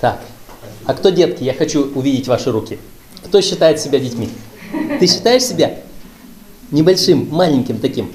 [0.00, 0.20] Так,
[0.86, 1.44] а кто детки?
[1.44, 2.78] Я хочу увидеть ваши руки.
[3.24, 4.30] Кто считает себя детьми?
[4.98, 5.78] Ты считаешь себя
[6.70, 8.12] небольшим, маленьким таким?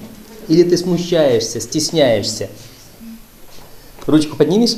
[0.47, 2.49] Или ты смущаешься, стесняешься?
[4.07, 4.75] Ручку поднимешь?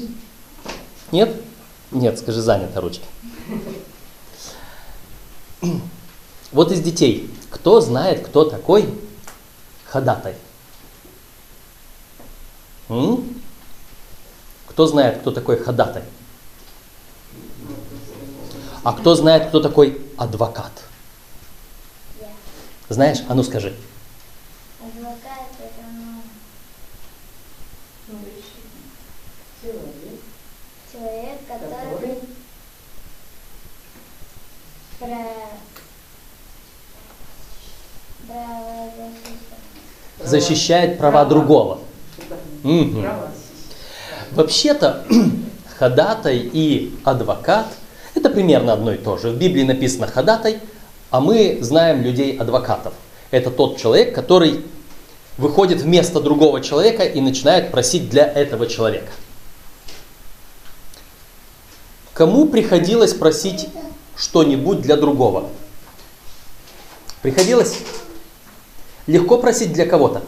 [1.12, 1.42] Нет?
[1.92, 3.06] Нет, скажи, занята ручка.
[6.52, 8.86] Вот из детей, кто знает, кто такой
[9.86, 10.36] ходатай?
[12.90, 13.24] М?
[14.68, 16.04] Кто знает, кто такой ходатай?
[18.88, 20.72] А кто знает, кто такой адвокат?
[22.88, 23.18] Знаешь?
[23.28, 23.76] А ну скажи.
[24.80, 25.84] Адвокат это
[28.08, 28.16] ну,
[30.90, 32.20] человек, который
[35.00, 35.18] про
[38.26, 40.24] право защищает.
[40.24, 41.82] Защищает права другого.
[42.64, 43.06] Мгм.
[44.32, 45.06] Вообще-то
[45.78, 47.68] ходатай и адвокат
[48.18, 49.30] это примерно одно и то же.
[49.30, 50.60] В Библии написано ходатай,
[51.10, 52.94] а мы знаем людей адвокатов.
[53.32, 54.66] Это тот человек, который
[55.38, 59.12] выходит вместо другого человека и начинает просить для этого человека.
[62.14, 63.68] Кому приходилось просить
[64.16, 65.50] что-нибудь для другого?
[67.22, 67.78] Приходилось?
[69.06, 70.24] Легко просить для кого-то?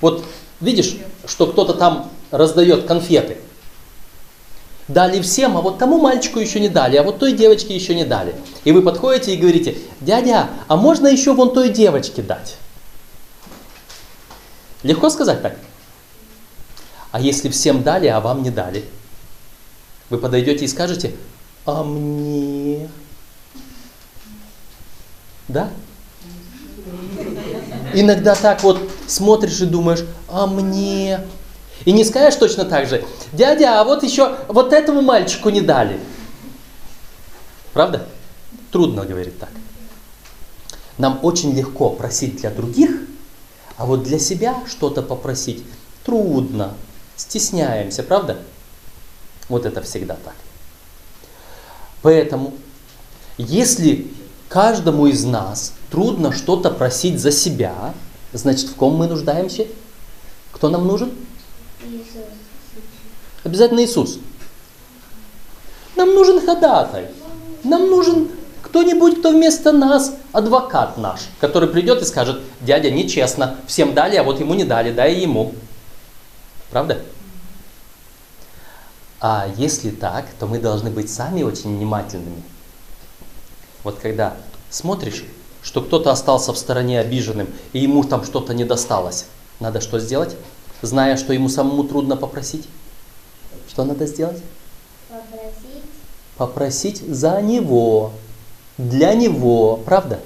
[0.00, 0.24] Вот
[0.60, 3.38] видишь, что кто-то там раздает конфеты.
[4.88, 8.04] Дали всем, а вот тому мальчику еще не дали, а вот той девочке еще не
[8.04, 8.34] дали.
[8.64, 12.56] И вы подходите и говорите, дядя, а можно еще вон той девочке дать?
[14.82, 15.56] Легко сказать так?
[17.12, 18.84] А если всем дали, а вам не дали?
[20.10, 21.14] Вы подойдете и скажете,
[21.64, 22.90] а мне?
[25.48, 25.70] Да?
[27.94, 31.20] Иногда так вот смотришь и думаешь, а мне?
[31.84, 36.00] И не скажешь точно так же, дядя, а вот еще вот этому мальчику не дали.
[37.72, 38.06] Правда?
[38.70, 39.50] Трудно говорить так.
[40.96, 42.90] Нам очень легко просить для других,
[43.76, 45.64] а вот для себя что-то попросить
[46.04, 46.74] трудно,
[47.16, 48.38] стесняемся, правда?
[49.48, 50.34] Вот это всегда так.
[52.00, 52.54] Поэтому,
[53.36, 54.10] если
[54.48, 57.94] каждому из нас трудно что-то просить за себя,
[58.32, 59.66] значит, в ком мы нуждаемся?
[60.52, 61.12] Кто нам нужен?
[63.44, 64.18] Обязательно Иисус.
[65.96, 67.08] Нам нужен ходатай.
[67.62, 68.28] Нам нужен
[68.62, 74.24] кто-нибудь, кто вместо нас, адвокат наш, который придет и скажет, дядя, нечестно, всем дали, а
[74.24, 75.54] вот ему не дали, дай ему.
[76.70, 76.98] Правда?
[79.20, 82.42] А если так, то мы должны быть сами очень внимательными.
[83.84, 84.34] Вот когда
[84.70, 85.24] смотришь,
[85.62, 89.26] что кто-то остался в стороне обиженным, и ему там что-то не досталось,
[89.60, 90.36] надо что сделать?
[90.82, 92.66] Зная, что ему самому трудно попросить?
[93.68, 94.42] Что надо сделать?
[95.08, 95.84] Попросить.
[96.36, 98.12] Попросить за него,
[98.78, 100.20] для него, правда?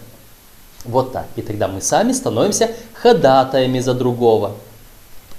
[0.84, 1.26] Вот так.
[1.36, 4.54] И тогда мы сами становимся ходатаями за другого.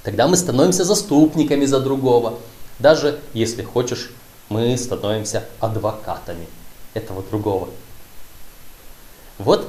[0.04, 2.40] Тогда мы становимся заступниками за другого.
[2.78, 4.12] Даже если хочешь,
[4.50, 6.48] мы становимся адвокатами
[6.94, 7.70] этого другого.
[9.38, 9.68] Вот.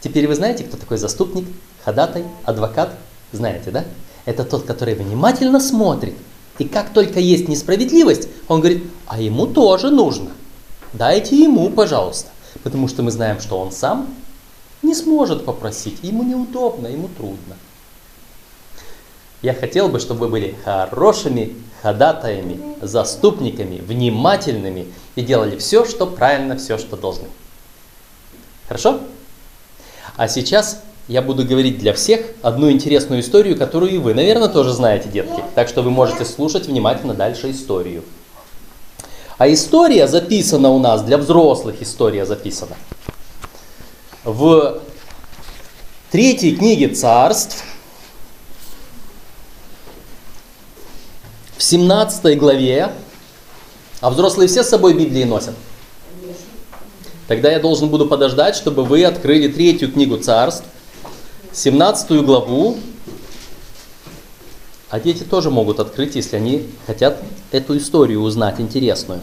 [0.00, 1.46] Теперь вы знаете, кто такой заступник,
[1.84, 2.90] ходатай, адвокат?
[3.32, 3.84] Знаете, да?
[4.24, 6.14] Это тот, который внимательно смотрит.
[6.58, 10.30] И как только есть несправедливость, он говорит, а ему тоже нужно.
[10.92, 12.30] Дайте ему, пожалуйста.
[12.62, 14.14] Потому что мы знаем, что он сам
[14.82, 15.98] не сможет попросить.
[16.02, 17.56] Ему неудобно, ему трудно.
[19.42, 24.86] Я хотел бы, чтобы вы были хорошими ходатаями, заступниками, внимательными
[25.16, 27.26] и делали все, что правильно, все, что должны.
[28.68, 29.00] Хорошо?
[30.16, 34.72] А сейчас я буду говорить для всех одну интересную историю, которую и вы, наверное, тоже
[34.72, 35.42] знаете, детки.
[35.54, 38.04] Так что вы можете слушать внимательно дальше историю.
[39.36, 42.76] А история записана у нас, для взрослых история записана.
[44.24, 44.80] В
[46.10, 47.62] третьей книге царств,
[51.58, 52.92] в 17 главе,
[54.00, 55.54] а взрослые все с собой Библии носят.
[57.26, 60.64] Тогда я должен буду подождать, чтобы вы открыли третью книгу царств,
[61.54, 62.76] 17 главу.
[64.90, 67.22] А дети тоже могут открыть, если они хотят
[67.52, 69.20] эту историю узнать, интересную.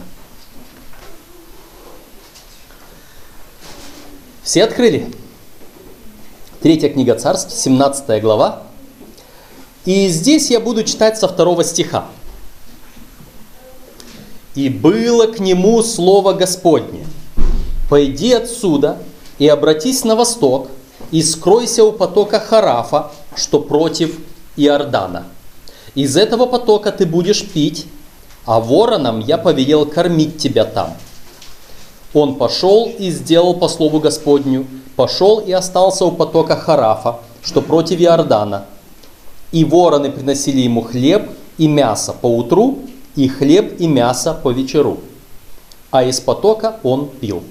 [4.42, 5.12] Все открыли?
[6.60, 8.64] Третья книга царств, 17 глава.
[9.84, 12.06] И здесь я буду читать со второго стиха.
[14.54, 17.06] «И было к нему слово Господне,
[17.88, 18.98] пойди отсюда
[19.38, 20.68] и обратись на восток,
[21.12, 24.18] и скройся у потока Харафа, что против
[24.56, 25.26] Иордана.
[25.94, 27.86] Из этого потока ты будешь пить,
[28.46, 30.94] а воронам я повелел кормить тебя там.
[32.14, 34.66] Он пошел и сделал по слову Господню,
[34.96, 38.64] пошел и остался у потока Харафа, что против Иордана.
[39.52, 42.78] И вороны приносили ему хлеб и мясо по утру,
[43.16, 44.98] и хлеб и мясо по вечеру.
[45.90, 47.42] А из потока он пил.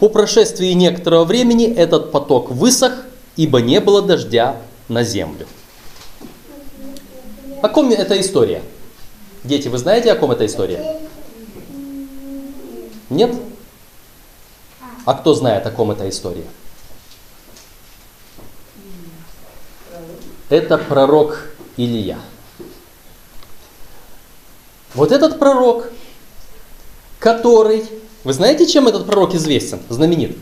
[0.00, 3.04] По прошествии некоторого времени этот поток высох,
[3.36, 4.56] ибо не было дождя
[4.88, 5.46] на землю.
[7.62, 8.62] О ком эта история?
[9.44, 11.00] Дети, вы знаете, о ком эта история?
[13.10, 13.34] Нет?
[15.04, 16.46] А кто знает, о ком эта история?
[20.48, 22.18] Это пророк Илья.
[24.94, 25.90] Вот этот пророк,
[27.18, 27.84] который,
[28.24, 30.36] вы знаете, чем этот пророк известен, знаменит?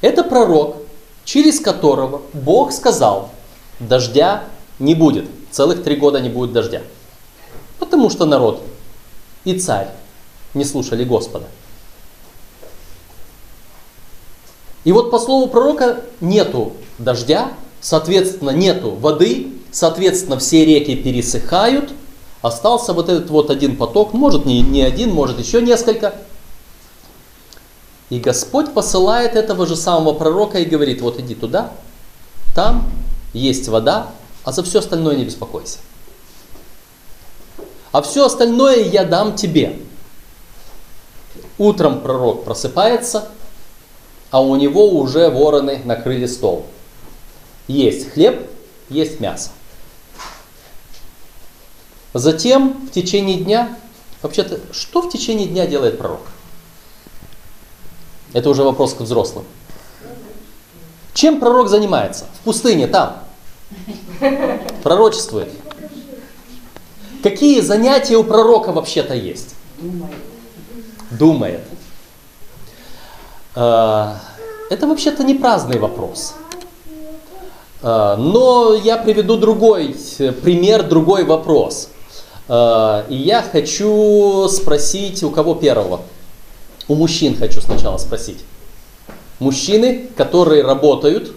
[0.00, 0.76] Это пророк,
[1.24, 3.30] через которого Бог сказал,
[3.78, 4.44] дождя
[4.78, 6.82] не будет, целых три года не будет дождя.
[7.78, 8.62] Потому что народ
[9.44, 9.88] и царь
[10.54, 11.46] не слушали Господа.
[14.84, 21.92] И вот по слову пророка нету дождя, соответственно нету воды, соответственно все реки пересыхают,
[22.40, 26.14] остался вот этот вот один поток, может не, не один, может еще несколько.
[28.08, 31.72] И Господь посылает этого же самого пророка и говорит, вот иди туда,
[32.54, 32.88] там
[33.32, 34.10] есть вода,
[34.44, 35.78] а за все остальное не беспокойся.
[37.90, 39.78] А все остальное я дам тебе.
[41.58, 43.28] Утром пророк просыпается,
[44.30, 46.66] а у него уже вороны накрыли стол.
[47.66, 48.48] Есть хлеб,
[48.88, 49.50] есть мясо.
[52.14, 53.76] Затем в течение дня,
[54.22, 56.20] вообще-то, что в течение дня делает пророк?
[58.36, 59.46] Это уже вопрос к взрослым.
[61.14, 62.26] Чем пророк занимается?
[62.34, 63.16] В пустыне, там.
[64.82, 65.48] Пророчествует.
[67.22, 69.54] Какие занятия у пророка вообще-то есть?
[71.10, 71.62] Думает.
[73.54, 74.18] А,
[74.68, 76.34] это вообще-то не праздный вопрос.
[77.80, 79.96] А, но я приведу другой
[80.42, 81.88] пример, другой вопрос.
[82.48, 86.02] И я хочу спросить, у кого первого?
[86.88, 88.38] У мужчин хочу сначала спросить.
[89.38, 91.32] Мужчины, которые работают,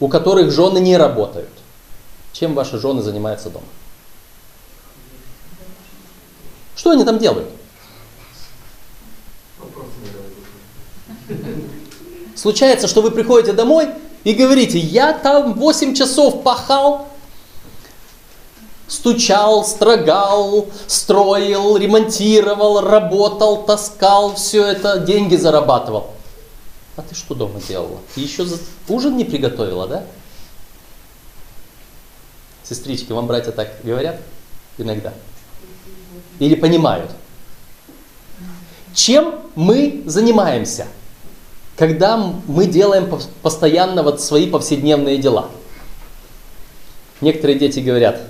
[0.00, 1.48] у которых жены не работают.
[2.32, 3.66] Чем ваши жены занимаются дома?
[6.76, 7.48] Что они там делают?
[12.36, 13.88] Случается, что вы приходите домой
[14.24, 17.08] и говорите, я там 8 часов пахал,
[18.88, 26.10] стучал, строгал, строил, ремонтировал, работал, таскал, все это, деньги зарабатывал.
[26.96, 27.98] А ты что дома делала?
[28.14, 28.58] Ты еще за...
[28.88, 30.04] ужин не приготовила, да?
[32.62, 34.20] Сестрички, вам братья так говорят
[34.78, 35.12] иногда?
[36.38, 37.10] Или понимают?
[38.94, 40.86] Чем мы занимаемся?
[41.76, 43.10] когда мы делаем
[43.42, 45.50] постоянно вот свои повседневные дела.
[47.20, 48.20] Некоторые дети говорят,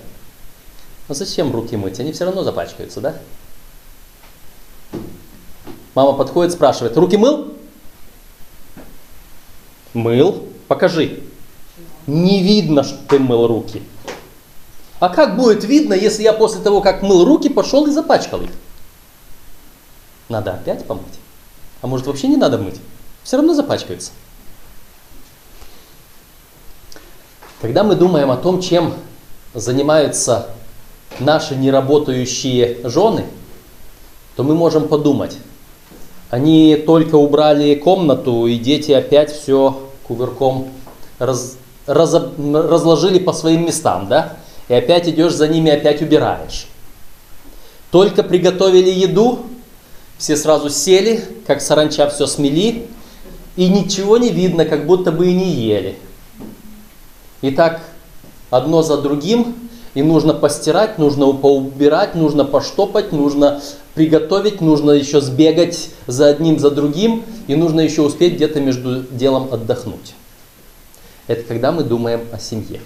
[1.08, 3.16] ну зачем руки мыть, они все равно запачкаются, да?
[5.94, 7.54] Мама подходит, спрашивает, руки мыл?
[9.92, 11.22] Мыл, покажи.
[12.06, 13.82] Не видно, что ты мыл руки.
[14.98, 18.50] А как будет видно, если я после того, как мыл руки, пошел и запачкал их?
[20.28, 21.04] Надо опять помыть.
[21.82, 22.80] А может вообще не надо мыть?
[23.24, 24.12] все равно запачкается.
[27.60, 28.94] Когда мы думаем о том, чем
[29.54, 30.50] занимаются
[31.20, 33.24] наши неработающие жены,
[34.36, 35.38] то мы можем подумать,
[36.30, 40.68] они только убрали комнату, и дети опять все кувырком
[41.18, 41.56] раз,
[41.86, 44.36] раз, разложили по своим местам, да?
[44.68, 46.66] И опять идешь за ними, опять убираешь.
[47.90, 49.40] Только приготовили еду,
[50.18, 52.88] все сразу сели, как саранча все смели,
[53.56, 55.96] и ничего не видно, как будто бы и не ели.
[57.42, 57.82] И так
[58.50, 59.54] одно за другим,
[59.94, 63.62] и нужно постирать, нужно поубирать, нужно поштопать, нужно
[63.94, 69.52] приготовить, нужно еще сбегать за одним, за другим, и нужно еще успеть где-то между делом
[69.52, 70.14] отдохнуть.
[71.28, 72.80] Это когда мы думаем о семье.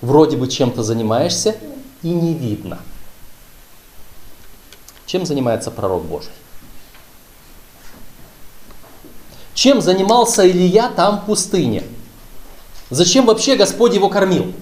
[0.00, 1.56] Вроде бы чем-то занимаешься,
[2.02, 2.78] и не видно.
[5.06, 6.32] Чем занимается пророк Божий?
[9.54, 11.82] Чем занимался Илья там в пустыне?
[12.88, 14.54] Зачем вообще Господь его кормил?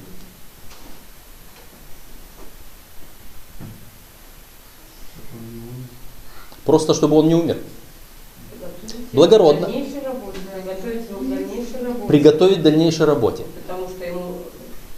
[6.68, 7.56] Просто чтобы он не умер.
[9.14, 9.70] Благородно.
[12.06, 13.44] Приготовить к дальнейшей работе.
[13.66, 14.34] Потому что ему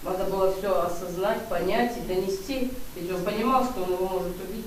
[0.02, 4.66] надо было все осознать, понять и донести ведь он понимал, что он его может убить.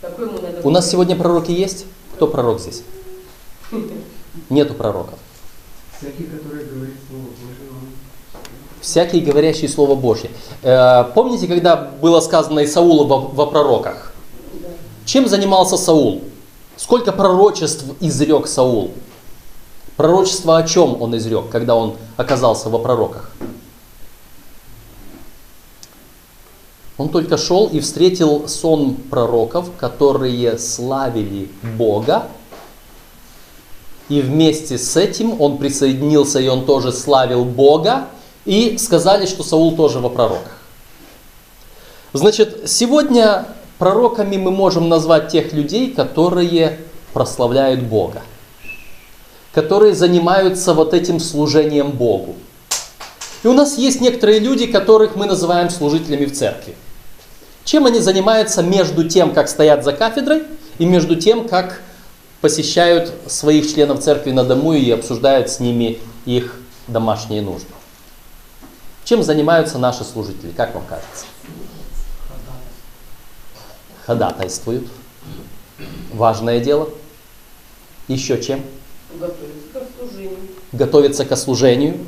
[0.00, 1.84] Какой ему надо У нас сегодня пророки есть?
[2.14, 2.82] Кто пророк здесь?
[4.48, 5.18] Нету пророков.
[5.98, 7.88] Всякий, который говорит Слово Божие, он
[8.80, 10.30] Всякий, говорящий Слово Божье.
[10.62, 14.14] Э, помните, когда было сказано Исаулу во, во пророках?
[15.08, 16.20] Чем занимался Саул?
[16.76, 18.90] Сколько пророчеств изрек Саул?
[19.96, 23.30] Пророчество о чем он изрек, когда он оказался во пророках?
[26.98, 32.28] Он только шел и встретил сон пророков, которые славили Бога.
[34.10, 38.08] И вместе с этим он присоединился, и он тоже славил Бога.
[38.44, 40.58] И сказали, что Саул тоже во пророках.
[42.12, 43.46] Значит, сегодня
[43.78, 46.78] пророками мы можем назвать тех людей, которые
[47.12, 48.22] прославляют Бога,
[49.52, 52.36] которые занимаются вот этим служением Богу.
[53.42, 56.74] И у нас есть некоторые люди, которых мы называем служителями в церкви.
[57.64, 60.42] Чем они занимаются между тем, как стоят за кафедрой,
[60.78, 61.80] и между тем, как
[62.40, 66.56] посещают своих членов церкви на дому и обсуждают с ними их
[66.86, 67.68] домашние нужды?
[69.04, 71.24] Чем занимаются наши служители, как вам кажется?
[74.08, 74.88] Ходатайствуют.
[76.14, 76.88] Важное дело.
[78.08, 78.62] Еще чем?
[79.20, 80.38] Готовится к служению.
[80.72, 81.98] Готовятся к служению.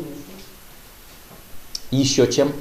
[1.91, 2.55] Еще чем?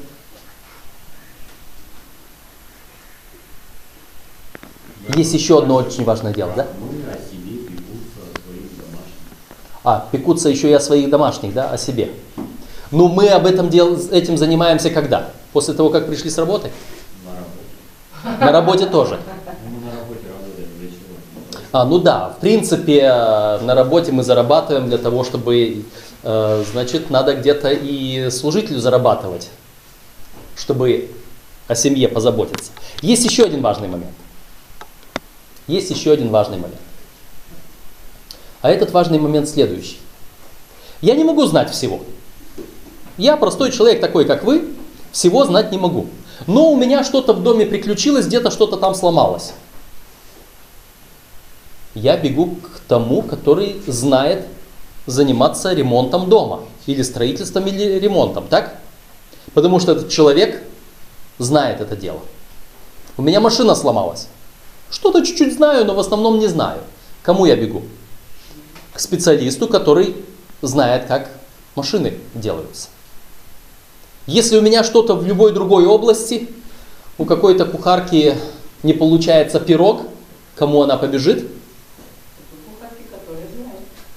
[5.15, 6.63] Есть еще одно очень важное дело, да?
[6.63, 9.15] И о себе пекутся о своих домашних.
[9.85, 12.11] А, пекутся еще и о своих домашних, да, о себе.
[12.91, 15.31] Ну, мы об этом дел, этим занимаемся когда?
[15.53, 16.71] После того, как пришли с работы?
[18.23, 18.85] На работе.
[18.85, 19.19] Тоже.
[21.71, 25.85] А, ну да, в принципе, э, на работе мы зарабатываем для того, чтобы,
[26.23, 29.49] э, значит, надо где-то и служителю зарабатывать,
[30.55, 31.11] чтобы
[31.67, 32.71] о семье позаботиться.
[33.01, 34.13] Есть еще один важный момент.
[35.67, 36.81] Есть еще один важный момент.
[38.61, 39.99] А этот важный момент следующий.
[41.01, 42.01] Я не могу знать всего.
[43.17, 44.73] Я простой человек такой, как вы,
[45.11, 46.07] всего знать не могу.
[46.47, 49.53] Но у меня что-то в доме приключилось, где-то что-то там сломалось
[51.93, 54.45] я бегу к тому, который знает
[55.05, 58.79] заниматься ремонтом дома, или строительством, или ремонтом, так?
[59.53, 60.63] Потому что этот человек
[61.39, 62.19] знает это дело.
[63.17, 64.27] У меня машина сломалась.
[64.89, 66.81] Что-то чуть-чуть знаю, но в основном не знаю.
[67.21, 67.83] Кому я бегу?
[68.93, 70.15] К специалисту, который
[70.61, 71.29] знает, как
[71.75, 72.89] машины делаются.
[74.29, 76.49] Если у меня что-то в любой другой области,
[77.17, 78.35] у какой-то кухарки
[78.83, 80.03] не получается пирог,
[80.55, 81.47] кому она побежит?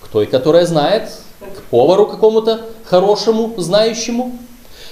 [0.03, 4.39] К той, которая знает, к повару какому-то хорошему, знающему.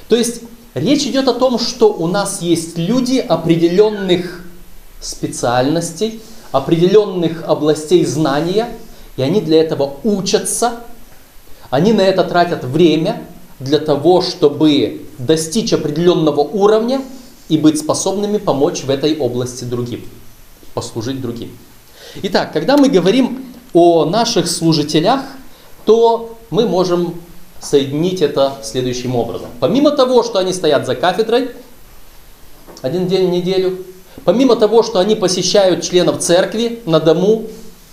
[0.08, 0.40] То есть
[0.72, 4.42] речь идет о том, что у нас есть люди определенных
[5.02, 8.70] специальностей, определенных областей знания,
[9.18, 10.76] и они для этого учатся,
[11.68, 13.22] они на это тратят время
[13.58, 17.02] для того, чтобы достичь определенного уровня
[17.48, 20.04] и быть способными помочь в этой области другим,
[20.74, 21.50] послужить другим.
[22.22, 25.20] Итак, когда мы говорим о наших служителях,
[25.84, 27.14] то мы можем
[27.60, 29.48] соединить это следующим образом.
[29.60, 31.50] Помимо того, что они стоят за кафедрой
[32.82, 33.78] один день в неделю,
[34.24, 37.44] помимо того, что они посещают членов церкви на дому,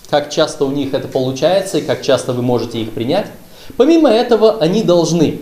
[0.09, 3.27] как часто у них это получается и как часто вы можете их принять,
[3.75, 5.41] помимо этого они должны,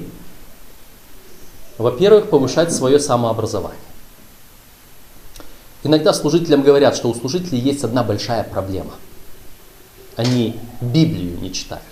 [1.77, 3.79] во-первых, повышать свое самообразование.
[5.83, 8.93] Иногда служителям говорят, что у служителей есть одна большая проблема.
[10.15, 11.83] Они Библию не читают.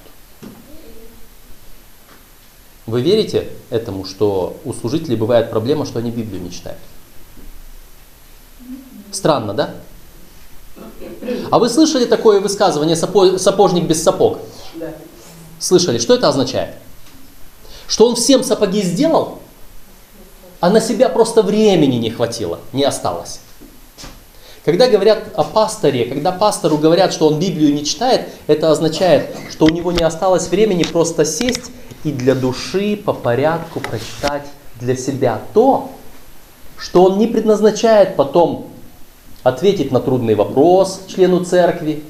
[2.86, 6.80] Вы верите этому, что у служителей бывает проблема, что они Библию не читают?
[9.12, 9.76] Странно, да?
[11.52, 14.40] А вы слышали такое высказывание «сапо- «сапожник без сапог»?
[15.60, 15.98] Слышали?
[15.98, 16.76] Что это означает?
[17.88, 19.40] Что он всем сапоги сделал,
[20.64, 23.42] а на себя просто времени не хватило, не осталось.
[24.64, 29.66] Когда говорят о пасторе, когда пастору говорят, что он Библию не читает, это означает, что
[29.66, 31.70] у него не осталось времени просто сесть
[32.06, 34.44] и для души по порядку прочитать
[34.80, 35.90] для себя то,
[36.78, 38.68] что он не предназначает потом
[39.44, 42.04] ответить на трудный вопрос члену церкви,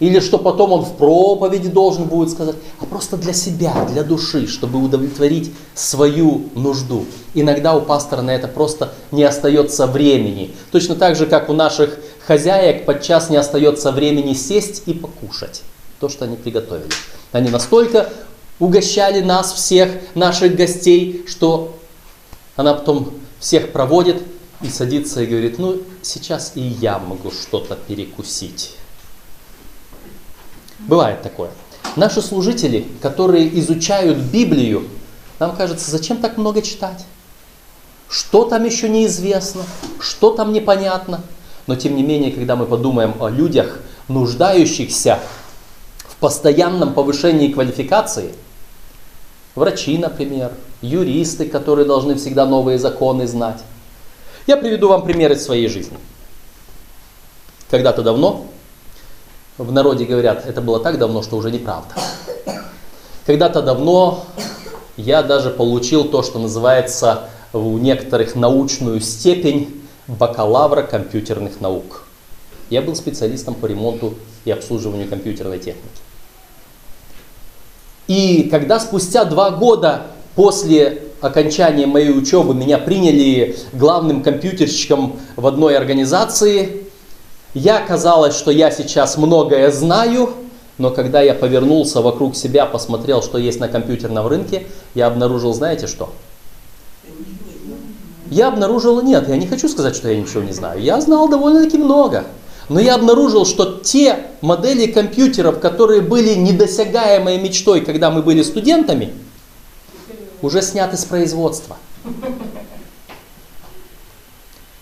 [0.00, 4.46] или что потом он в проповеди должен будет сказать, а просто для себя, для души,
[4.46, 7.06] чтобы удовлетворить свою нужду.
[7.34, 10.54] Иногда у пастора на это просто не остается времени.
[10.72, 15.62] Точно так же, как у наших хозяек подчас не остается времени сесть и покушать
[16.00, 16.90] то, что они приготовили.
[17.32, 18.10] Они настолько
[18.58, 21.74] угощали нас всех, наших гостей, что
[22.56, 24.22] она потом всех проводит
[24.62, 28.76] и садится и говорит, ну, сейчас и я могу что-то перекусить.
[30.80, 31.50] Бывает такое.
[31.96, 34.88] Наши служители, которые изучают Библию,
[35.38, 37.04] нам кажется, зачем так много читать?
[38.08, 39.62] Что там еще неизвестно?
[40.00, 41.20] Что там непонятно?
[41.66, 45.18] Но тем не менее, когда мы подумаем о людях, нуждающихся
[45.98, 48.34] в постоянном повышении квалификации,
[49.54, 50.52] врачи, например,
[50.82, 53.62] юристы, которые должны всегда новые законы знать.
[54.46, 55.96] Я приведу вам пример из своей жизни.
[57.70, 58.46] Когда-то давно,
[59.58, 61.94] в народе говорят, это было так давно, что уже неправда.
[63.26, 64.24] Когда-то давно
[64.96, 72.04] я даже получил то, что называется у некоторых научную степень бакалавра компьютерных наук.
[72.68, 75.88] Я был специалистом по ремонту и обслуживанию компьютерной техники.
[78.06, 85.76] И когда спустя два года после окончания моей учебы меня приняли главным компьютерщиком в одной
[85.76, 86.83] организации,
[87.54, 90.30] я казалось, что я сейчас многое знаю,
[90.76, 95.86] но когда я повернулся вокруг себя, посмотрел, что есть на компьютерном рынке, я обнаружил, знаете
[95.86, 96.12] что?
[98.30, 100.82] Я обнаружил, нет, я не хочу сказать, что я ничего не знаю.
[100.82, 102.24] Я знал довольно-таки много.
[102.68, 109.12] Но я обнаружил, что те модели компьютеров, которые были недосягаемой мечтой, когда мы были студентами,
[110.42, 111.76] уже сняты с производства.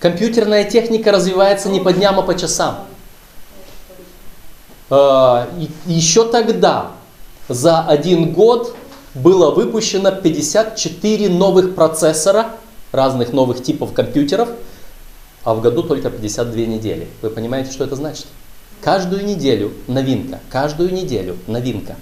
[0.03, 2.87] Компьютерная техника развивается не по дням, а по часам.
[4.91, 5.49] А,
[5.87, 6.91] еще тогда,
[7.49, 8.75] за один год,
[9.15, 12.49] было выпущено 54 новых процессора
[12.91, 14.49] разных новых типов компьютеров,
[15.45, 17.07] а в году только 52 недели.
[17.23, 18.27] Вы понимаете, что это значит?
[18.81, 21.95] Каждую неделю новинка, каждую неделю новинка.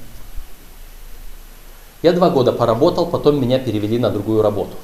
[2.00, 4.76] Я два года поработал, потом меня перевели на другую работу,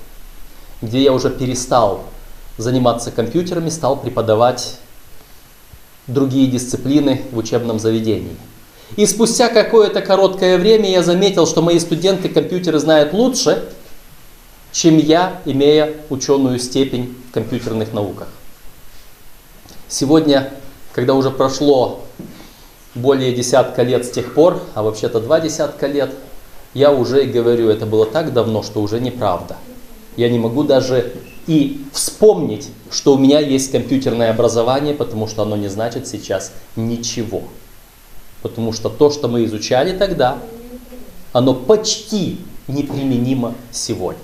[0.82, 2.04] где я уже перестал
[2.58, 4.78] заниматься компьютерами, стал преподавать
[6.06, 8.36] другие дисциплины в учебном заведении.
[8.96, 13.68] И спустя какое-то короткое время я заметил, что мои студенты компьютеры знают лучше,
[14.70, 18.28] чем я, имея ученую степень в компьютерных науках.
[19.88, 20.52] Сегодня,
[20.92, 22.04] когда уже прошло
[22.94, 26.10] более десятка лет с тех пор, а вообще-то два десятка лет,
[26.74, 29.56] я уже говорю, это было так давно, что уже неправда.
[30.16, 31.12] Я не могу даже
[31.46, 37.42] и вспомнить, что у меня есть компьютерное образование, потому что оно не значит сейчас ничего.
[38.42, 40.38] Потому что то, что мы изучали тогда,
[41.32, 44.22] оно почти неприменимо сегодня.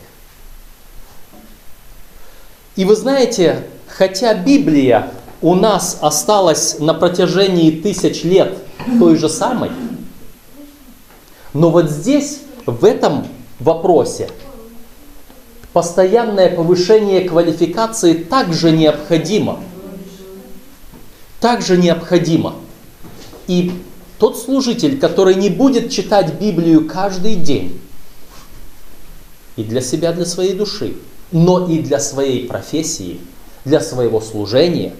[2.75, 5.11] И вы знаете, хотя Библия
[5.43, 8.57] у нас осталась на протяжении тысяч лет
[8.99, 9.71] той же самой,
[11.53, 13.27] но вот здесь, в этом
[13.61, 14.31] вопросе,
[15.73, 19.61] постоянное повышение квалификации также необходимо.
[21.41, 22.55] Также необходимо.
[23.47, 23.73] И
[24.19, 27.81] тот служитель, который не будет читать Библию каждый день,
[29.57, 30.95] и для себя, для своей души,
[31.31, 33.21] но и для своей профессии,
[33.65, 34.95] для своего служения,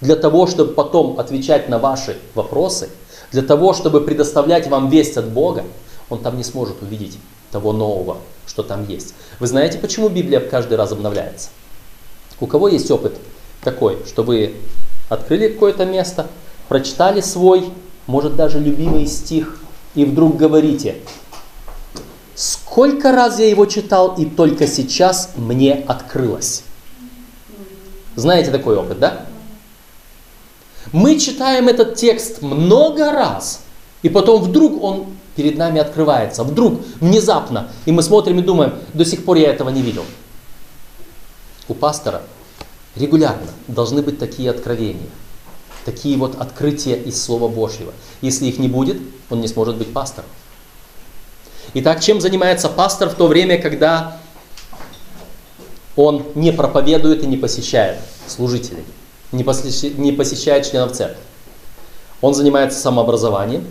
[0.00, 2.90] для того, чтобы потом отвечать на ваши вопросы,
[3.32, 5.64] для того, чтобы предоставлять вам весть от Бога,
[6.08, 7.18] он там не сможет увидеть
[7.56, 9.14] того нового, что там есть.
[9.40, 11.48] Вы знаете, почему Библия каждый раз обновляется?
[12.38, 13.16] У кого есть опыт
[13.62, 14.56] такой, что вы
[15.08, 16.26] открыли какое-то место,
[16.68, 17.70] прочитали свой,
[18.06, 19.58] может даже любимый стих,
[19.94, 20.96] и вдруг говорите,
[22.36, 26.64] Сколько раз я его читал, и только сейчас мне открылось.
[28.16, 29.24] Знаете такой опыт, да?
[30.92, 33.62] Мы читаем этот текст много раз,
[34.02, 39.04] и потом вдруг он перед нами открывается, вдруг, внезапно, и мы смотрим и думаем, до
[39.04, 40.04] сих пор я этого не видел.
[41.68, 42.22] У пастора
[42.96, 45.10] регулярно должны быть такие откровения,
[45.84, 47.92] такие вот открытия из Слова Божьего.
[48.22, 48.96] Если их не будет,
[49.28, 50.30] он не сможет быть пастором.
[51.74, 54.18] Итак, чем занимается пастор в то время, когда
[55.96, 58.84] он не проповедует и не посещает служителей,
[59.32, 61.22] не посещает, членов церкви?
[62.22, 63.66] Он занимается самообразованием.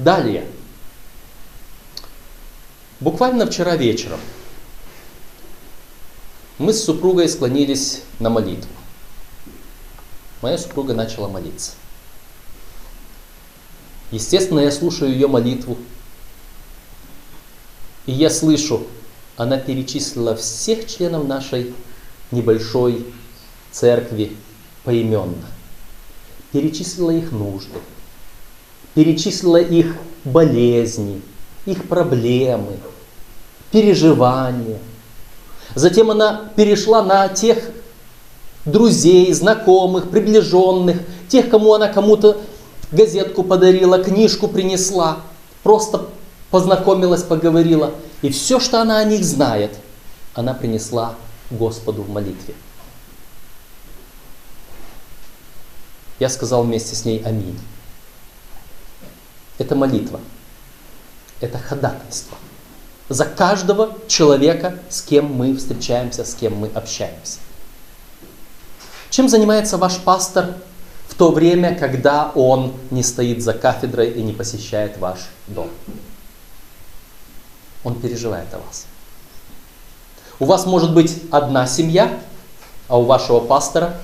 [0.00, 0.46] Далее.
[3.00, 4.18] Буквально вчера вечером
[6.56, 8.70] мы с супругой склонились на молитву.
[10.40, 11.72] Моя супруга начала молиться.
[14.10, 15.76] Естественно, я слушаю ее молитву,
[18.06, 18.86] и я слышу,
[19.36, 21.74] она перечислила всех членов нашей
[22.30, 23.06] небольшой
[23.70, 24.34] церкви
[24.82, 25.46] поименно.
[26.52, 27.78] Перечислила их нужды,
[28.94, 31.22] перечислила их болезни,
[31.66, 32.78] их проблемы,
[33.70, 34.78] переживания.
[35.74, 37.70] Затем она перешла на тех
[38.64, 40.98] друзей, знакомых, приближенных,
[41.28, 42.40] тех, кому она кому-то
[42.90, 45.18] газетку подарила, книжку принесла,
[45.62, 46.08] просто
[46.50, 47.92] познакомилась, поговорила.
[48.22, 49.76] И все, что она о них знает,
[50.34, 51.14] она принесла
[51.50, 52.54] Господу в молитве.
[56.18, 57.58] Я сказал вместе с ней аминь.
[59.60, 60.20] Это молитва.
[61.40, 62.38] Это ходатайство.
[63.10, 67.40] За каждого человека, с кем мы встречаемся, с кем мы общаемся.
[69.10, 70.54] Чем занимается ваш пастор
[71.08, 75.68] в то время, когда он не стоит за кафедрой и не посещает ваш дом?
[77.84, 78.86] Он переживает о вас.
[80.38, 82.18] У вас может быть одна семья,
[82.88, 84.00] а у вашего пастора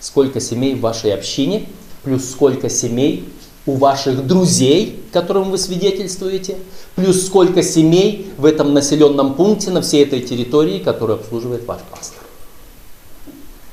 [0.00, 1.66] сколько семей в вашей общине,
[2.02, 3.32] плюс сколько семей
[3.66, 6.56] у ваших друзей, которым вы свидетельствуете,
[6.94, 12.22] плюс сколько семей в этом населенном пункте, на всей этой территории, которую обслуживает ваш пастор.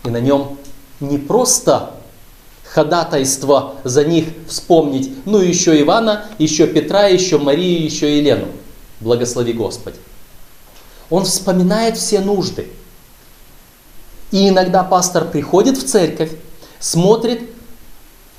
[0.04, 0.58] И на нем
[1.00, 1.92] не просто
[2.64, 8.48] ходатайство за них вспомнить, ну еще Ивана, еще Петра, еще Марию, еще Елену.
[9.00, 9.96] Благослови Господь.
[11.10, 12.68] Он вспоминает все нужды.
[14.32, 16.32] И иногда пастор приходит в церковь,
[16.80, 17.42] смотрит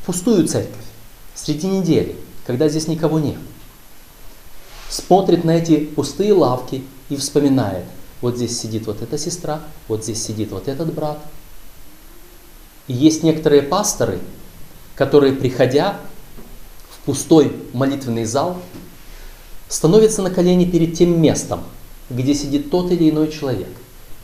[0.05, 0.84] пустую церковь
[1.35, 2.17] среди недели,
[2.47, 3.39] когда здесь никого нет.
[4.89, 7.85] Смотрит на эти пустые лавки и вспоминает,
[8.21, 11.19] вот здесь сидит вот эта сестра, вот здесь сидит вот этот брат.
[12.87, 14.19] И есть некоторые пасторы,
[14.95, 15.99] которые, приходя
[16.91, 18.57] в пустой молитвенный зал,
[19.69, 21.65] становятся на колени перед тем местом,
[22.11, 23.69] где сидит тот или иной человек,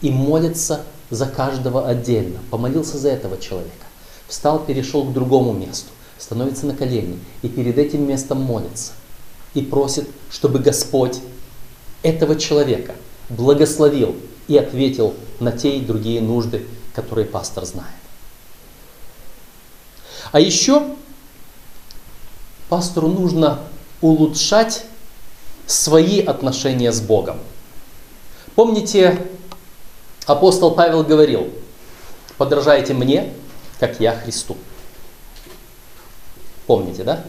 [0.01, 3.87] и молятся за каждого отдельно, помолился за этого человека,
[4.29, 5.88] встал, перешел к другому месту,
[6.21, 8.93] становится на колени и перед этим местом молится
[9.55, 11.19] и просит, чтобы Господь
[12.03, 12.95] этого человека
[13.31, 14.15] благословил
[14.47, 17.89] и ответил на те и другие нужды, которые пастор знает.
[20.33, 20.95] А еще
[22.69, 23.61] пастору нужно
[24.01, 24.85] улучшать
[25.67, 27.39] свои отношения с Богом.
[28.55, 29.27] Помните,
[30.27, 31.49] апостол Павел говорил,
[32.37, 33.33] подражайте мне,
[33.79, 34.57] как я Христу.
[36.71, 37.25] Помните, да?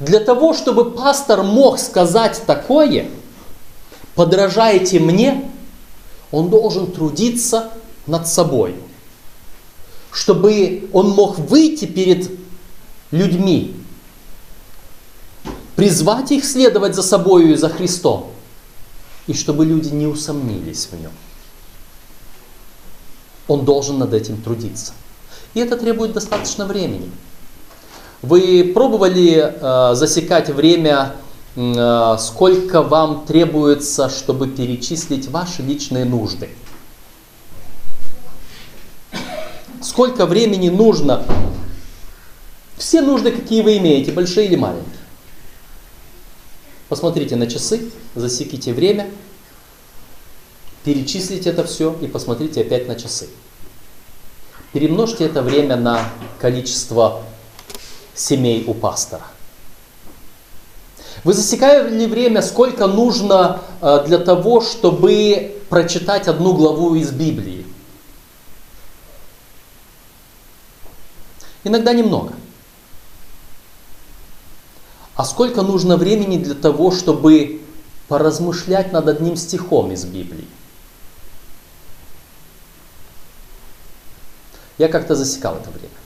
[0.00, 3.10] Для того, чтобы пастор мог сказать такое,
[4.14, 5.50] подражайте мне,
[6.30, 7.70] он должен трудиться
[8.06, 8.74] над собой.
[10.10, 12.30] Чтобы он мог выйти перед
[13.10, 13.76] людьми,
[15.76, 18.30] призвать их следовать за собою и за Христом,
[19.26, 21.12] и чтобы люди не усомнились в нем.
[23.46, 24.94] Он должен над этим трудиться.
[25.52, 27.12] И это требует достаточно времени.
[28.22, 31.14] Вы пробовали э, засекать время,
[31.54, 36.50] э, сколько вам требуется, чтобы перечислить ваши личные нужды?
[39.80, 41.24] Сколько времени нужно?
[42.76, 44.94] Все нужды, какие вы имеете, большие или маленькие.
[46.88, 49.08] Посмотрите на часы, засеките время,
[50.84, 53.28] перечислите это все и посмотрите опять на часы.
[54.72, 56.04] Перемножьте это время на
[56.40, 57.22] количество
[58.18, 59.24] семей у пастора.
[61.24, 67.66] Вы засекали время, сколько нужно э, для того, чтобы прочитать одну главу из Библии?
[71.64, 72.32] Иногда немного.
[75.14, 77.62] А сколько нужно времени для того, чтобы
[78.06, 80.46] поразмышлять над одним стихом из Библии?
[84.78, 85.97] Я как-то засекал это время.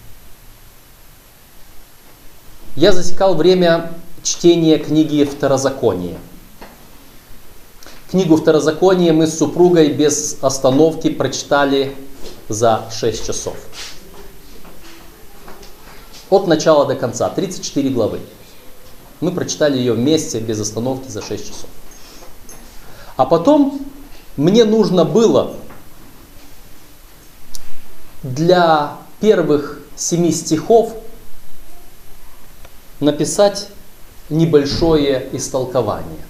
[2.74, 6.16] Я засекал время чтения книги Второзакония.
[8.11, 11.94] Книгу Второзакония мы с супругой без остановки прочитали
[12.48, 13.56] за 6 часов.
[16.30, 18.20] От начала до конца, 34 главы.
[19.20, 21.68] Мы прочитали ее вместе, без остановки, за 6 часов.
[23.16, 23.82] А потом
[24.38, 25.56] мне нужно было
[28.22, 30.94] для первых семи стихов
[33.02, 33.68] написать
[34.30, 36.24] небольшое истолкование.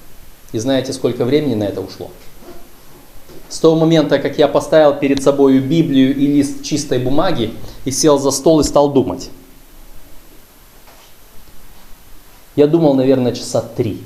[0.52, 2.10] И знаете, сколько времени на это ушло?
[3.48, 7.54] С того момента, как я поставил перед собой Библию и лист чистой бумаги
[7.84, 9.30] и сел за стол и стал думать.
[12.56, 14.02] Я думал, наверное, часа три.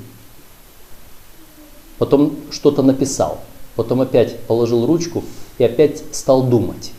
[1.97, 3.39] Потом что-то написал.
[3.75, 5.23] Потом опять положил ручку
[5.57, 6.91] и опять стал думать.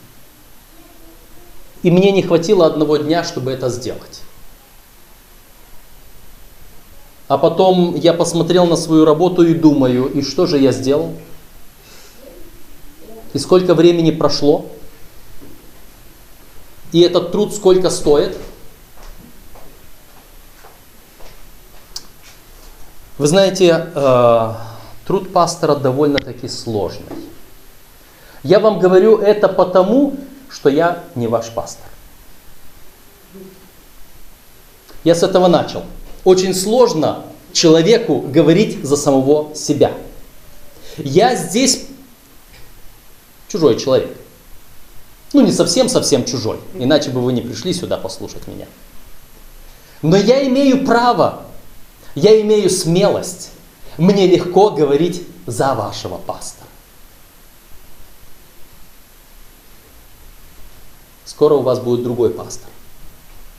[1.83, 4.23] И мне не хватило одного дня, чтобы это сделать.
[7.29, 11.13] А потом я посмотрел на свою работу и думаю, и что же я сделал?
[13.35, 14.65] И сколько времени прошло?
[16.93, 18.35] И этот труд сколько стоит?
[23.19, 24.55] Вы знаете, э,
[25.07, 27.05] труд пастора довольно-таки сложный.
[28.43, 30.17] Я вам говорю это потому,
[30.49, 31.85] что я не ваш пастор.
[35.05, 35.83] Я с этого начал.
[36.29, 39.95] Очень сложно человеку говорить за самого себя.
[40.99, 41.87] Я здесь
[43.49, 44.15] чужой человек.
[45.33, 48.67] Ну, не совсем-совсем чужой, иначе бы вы не пришли сюда послушать меня.
[50.03, 51.45] Но я имею право,
[52.15, 53.49] я имею смелость,
[53.97, 56.69] мне легко говорить за вашего пастора.
[61.25, 62.69] Скоро у вас будет другой пастор,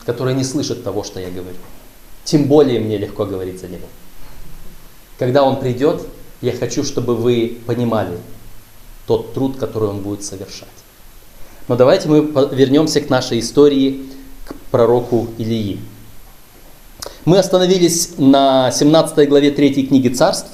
[0.05, 1.57] который не слышит того, что я говорю.
[2.29, 3.87] Тем более мне легко говорить за него.
[5.17, 6.03] Когда он придет,
[6.41, 8.19] я хочу, чтобы вы понимали
[9.07, 10.67] тот труд, который он будет совершать.
[11.67, 12.19] Но давайте мы
[12.51, 14.05] вернемся к нашей истории,
[14.45, 15.79] к пророку Илии.
[17.25, 20.51] Мы остановились на 17 главе 3 книги Царств,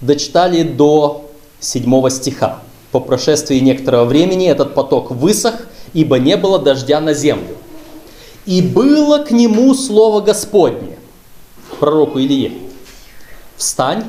[0.00, 2.62] дочитали до 7 стиха.
[2.92, 7.57] По прошествии некоторого времени этот поток высох, ибо не было дождя на землю.
[8.48, 10.98] И было к нему слово Господне,
[11.80, 12.52] пророку Илие.
[13.58, 14.04] Встань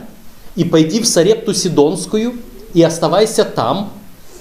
[0.55, 2.39] и пойди в Сарепту Сидонскую
[2.73, 3.91] и оставайся там,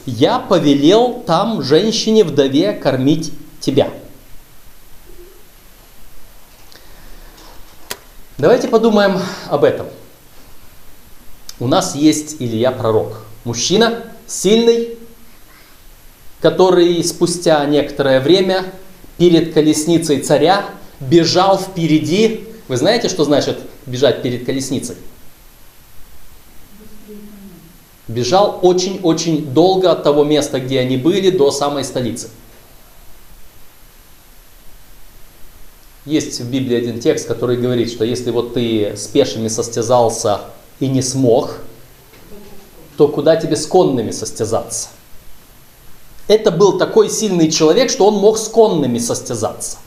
[0.06, 3.90] я повелел там женщине-вдове кормить тебя.
[8.36, 9.88] Давайте подумаем об этом.
[11.58, 13.22] У нас есть Илья пророк.
[13.42, 14.96] Мужчина сильный,
[16.40, 18.64] который спустя некоторое время
[19.18, 20.64] перед колесницей царя
[21.00, 22.46] бежал впереди.
[22.68, 24.96] Вы знаете, что значит бежать перед колесницей?
[28.06, 32.30] Бежал очень-очень долго от того места, где они были, до самой столицы.
[36.06, 40.40] Есть в Библии один текст, который говорит, что если вот ты с пешими состязался
[40.80, 41.58] и не смог,
[42.96, 44.88] то куда тебе с конными состязаться?
[46.28, 49.78] Это был такой сильный человек, что он мог с конными состязаться.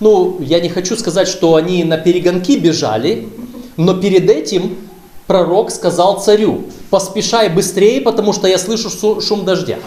[0.00, 3.28] Ну, я не хочу сказать, что они на перегонки бежали,
[3.76, 4.78] но перед этим
[5.26, 9.78] пророк сказал царю, поспешай быстрее, потому что я слышу шум дождя.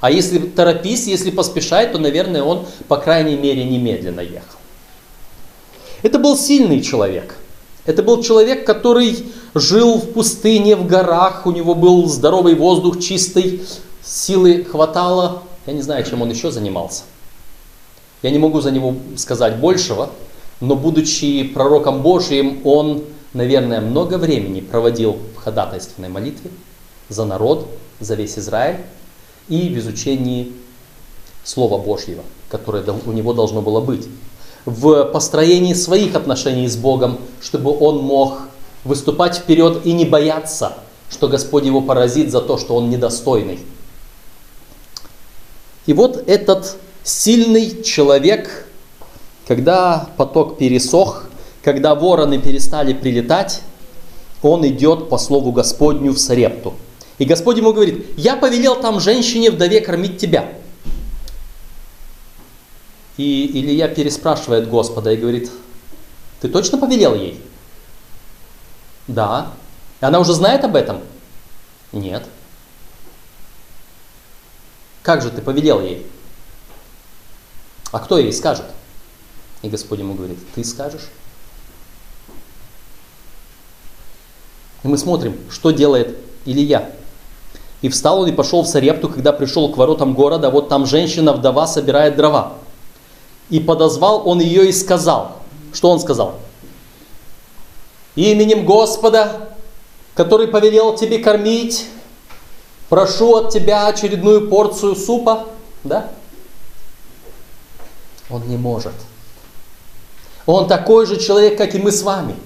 [0.00, 4.58] А если торопись, если поспешай, то, наверное, он, по крайней мере, немедленно ехал.
[6.02, 7.36] Это был сильный человек.
[7.86, 13.62] Это был человек, который жил в пустыне, в горах, у него был здоровый воздух, чистый,
[14.10, 15.42] силы хватало.
[15.66, 17.04] Я не знаю, чем он еще занимался.
[18.22, 20.10] Я не могу за него сказать большего,
[20.60, 26.50] но будучи пророком Божиим, он наверное, много времени проводил в ходатайственной молитве
[27.08, 27.68] за народ,
[28.00, 28.80] за весь Израиль
[29.48, 30.52] и в изучении
[31.44, 34.06] Слова Божьего, которое у него должно было быть.
[34.66, 38.40] В построении своих отношений с Богом, чтобы он мог
[38.84, 40.74] выступать вперед и не бояться,
[41.08, 43.60] что Господь его поразит за то, что он недостойный.
[45.90, 48.68] И вот этот сильный человек,
[49.48, 51.24] когда поток пересох,
[51.64, 53.62] когда вороны перестали прилетать,
[54.40, 56.74] он идет по слову Господню в Сарепту.
[57.18, 60.52] И Господь ему говорит, я повелел там женщине вдове кормить тебя.
[63.16, 65.50] И Илья переспрашивает Господа и говорит,
[66.40, 67.42] ты точно повелел ей?
[69.08, 69.54] Да.
[70.00, 71.00] И она уже знает об этом?
[71.90, 72.22] Нет.
[75.02, 76.06] Как же ты повелел ей?
[77.92, 78.66] А кто ей скажет?
[79.62, 81.08] И Господь ему говорит, ты скажешь?
[84.82, 86.90] И мы смотрим, что делает Илья.
[87.82, 91.66] И встал он и пошел в Сарепту, когда пришел к воротам города, вот там женщина-вдова
[91.66, 92.54] собирает дрова.
[93.48, 95.38] И подозвал он ее и сказал,
[95.72, 96.36] что он сказал?
[98.16, 99.54] Именем Господа,
[100.14, 101.86] который повелел тебе кормить,
[102.90, 105.46] прошу от тебя очередную порцию супа,
[105.82, 106.10] да?
[108.28, 108.92] Он не может.
[110.44, 112.36] Он такой же человек, как и мы с вами–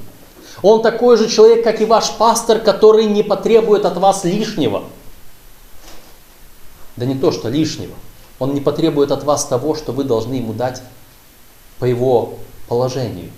[0.64, 4.84] он такой же человек, как и ваш пастор, который не потребует от вас лишнего.
[6.96, 7.92] Да не то, что лишнего.
[8.38, 10.80] Он не потребует от вас того, что вы должны ему дать
[11.78, 13.30] по его положению.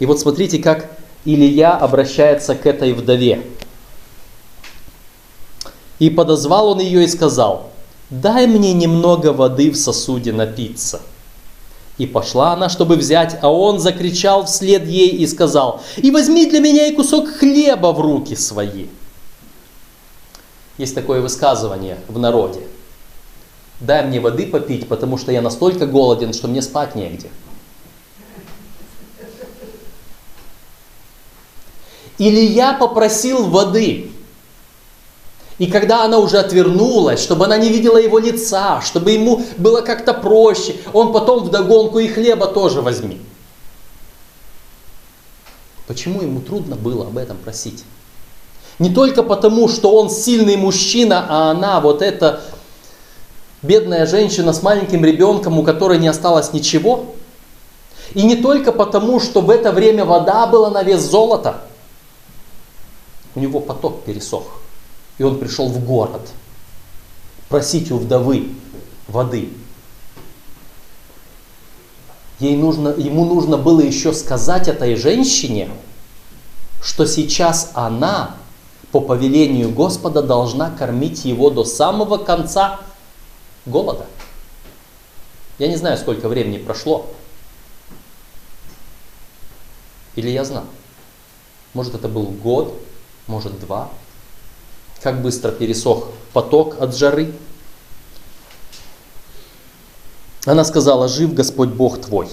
[0.00, 0.90] И вот смотрите, как
[1.24, 3.42] Илья обращается к этой вдове.
[6.00, 7.70] И подозвал он ее и сказал,
[8.08, 11.00] дай мне немного воды в сосуде напиться.
[11.98, 16.60] И пошла она, чтобы взять, а он закричал вслед ей и сказал, «И возьми для
[16.60, 18.86] меня и кусок хлеба в руки свои».
[20.78, 22.62] Есть такое высказывание в народе.
[23.80, 27.28] дай мне воды попить, потому что я настолько голоден, что мне спать негде.
[32.16, 34.10] Или я попросил воды,
[35.60, 40.14] и когда она уже отвернулась, чтобы она не видела его лица, чтобы ему было как-то
[40.14, 43.20] проще, он потом вдогонку и хлеба тоже возьми.
[45.86, 47.84] Почему ему трудно было об этом просить?
[48.78, 52.40] Не только потому, что он сильный мужчина, а она вот эта
[53.60, 57.16] бедная женщина с маленьким ребенком, у которой не осталось ничего.
[58.14, 61.60] И не только потому, что в это время вода была на вес золота.
[63.34, 64.60] У него поток пересох.
[65.20, 66.30] И он пришел в город
[67.50, 68.54] просить у вдовы
[69.06, 69.52] воды.
[72.38, 75.68] Ей нужно, ему нужно было еще сказать этой женщине,
[76.82, 78.34] что сейчас она
[78.92, 82.80] по повелению Господа должна кормить его до самого конца
[83.66, 84.06] голода.
[85.58, 87.06] Я не знаю, сколько времени прошло.
[90.16, 90.64] Или я знал.
[91.74, 92.74] Может, это был год,
[93.26, 93.90] может, два.
[95.02, 97.32] Как быстро пересох поток от жары.
[100.44, 102.28] Она сказала, жив Господь Бог твой.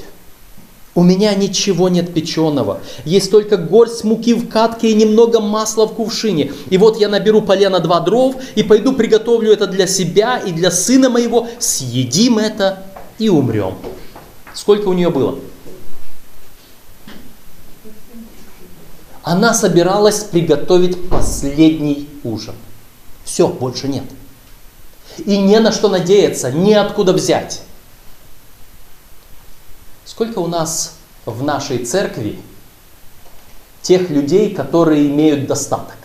[0.95, 2.79] У меня ничего нет печеного.
[3.05, 6.53] Есть только горсть муки в катке и немного масла в кувшине.
[6.71, 10.71] И вот я наберу полено два дров и пойду приготовлю это для себя и для
[10.71, 11.47] сына моего.
[11.59, 12.83] Съедим это
[13.19, 13.75] и умрем.
[14.55, 15.37] Сколько у нее было?
[19.27, 22.55] Она собиралась приготовить последний ужин.
[23.25, 24.05] Все, больше нет.
[25.17, 27.61] И не на что надеяться, неоткуда взять.
[30.05, 30.93] Сколько у нас
[31.25, 32.39] в нашей церкви
[33.81, 35.97] тех людей, которые имеют достаток?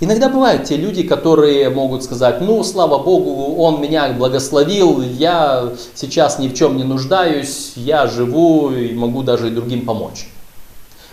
[0.00, 6.38] Иногда бывают те люди, которые могут сказать, ну, слава Богу, Он меня благословил, я сейчас
[6.38, 10.28] ни в чем не нуждаюсь, я живу и могу даже и другим помочь.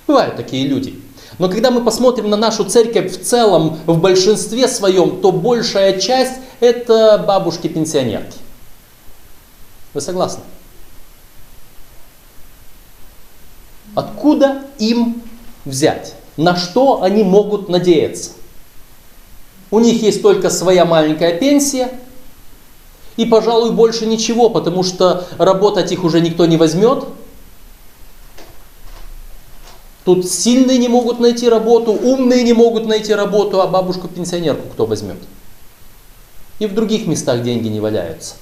[0.08, 1.00] Бывают такие люди.
[1.38, 6.34] Но когда мы посмотрим на нашу церковь в целом, в большинстве своем, то большая часть
[6.60, 8.38] это бабушки-пенсионерки.
[9.94, 10.44] Вы согласны?
[13.94, 15.22] Откуда им
[15.66, 16.16] взять?
[16.38, 18.32] На что они могут надеяться?
[19.72, 21.90] У них есть только своя маленькая пенсия,
[23.16, 27.06] и, пожалуй, больше ничего, потому что работать их уже никто не возьмет.
[30.04, 35.18] Тут сильные не могут найти работу, умные не могут найти работу, а бабушку-пенсионерку кто возьмет?
[36.60, 38.36] И в других местах деньги не валяются.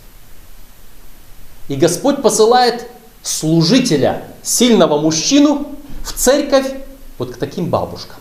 [1.68, 2.88] И Господь посылает
[3.22, 5.68] служителя, сильного мужчину
[6.04, 6.72] в церковь
[7.18, 8.18] вот к таким бабушкам.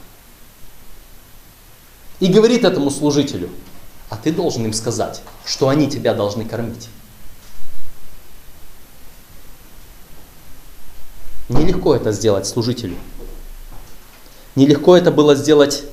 [2.20, 3.50] И говорит этому служителю,
[4.08, 6.88] а ты должен им сказать, что они тебя должны кормить.
[11.48, 12.96] Нелегко это сделать служителю.
[14.54, 15.84] Нелегко это было сделать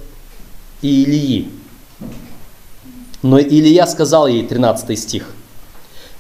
[0.82, 1.52] и Илии.
[3.22, 5.32] Но Илия сказал ей, 13 стих,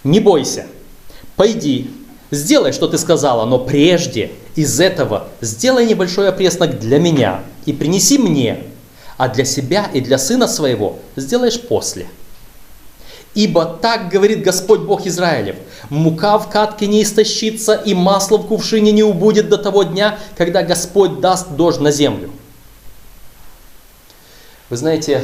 [0.03, 0.67] «Не бойся,
[1.35, 1.91] Пойди,
[2.31, 8.17] сделай, что ты сказала, но прежде из этого сделай небольшой опреснок для меня и принеси
[8.17, 8.63] мне,
[9.17, 12.07] а для себя и для сына своего сделаешь после.
[13.33, 15.57] Ибо так говорит Господь Бог Израилев,
[15.89, 20.63] мука в катке не истощится и масло в кувшине не убудет до того дня, когда
[20.63, 22.31] Господь даст дождь на землю.
[24.69, 25.23] Вы знаете,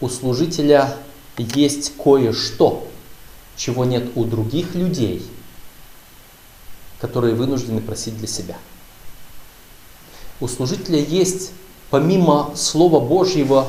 [0.00, 0.96] у служителя
[1.38, 2.88] есть кое-что,
[3.56, 5.24] чего нет у других людей,
[7.00, 8.56] которые вынуждены просить для себя.
[10.40, 11.52] У служителя есть,
[11.90, 13.68] помимо Слова Божьего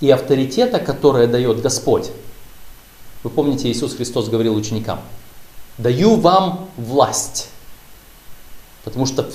[0.00, 2.10] и авторитета, которое дает Господь,
[3.22, 5.00] вы помните, Иисус Христос говорил ученикам,
[5.78, 7.48] даю вам власть,
[8.84, 9.30] потому что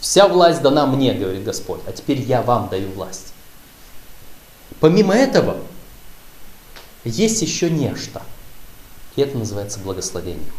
[0.00, 3.32] вся власть дана мне, говорит Господь, а теперь я вам даю власть.
[4.80, 5.56] Помимо этого,
[7.04, 8.22] есть еще нечто–
[9.16, 10.50] и это называется благословение.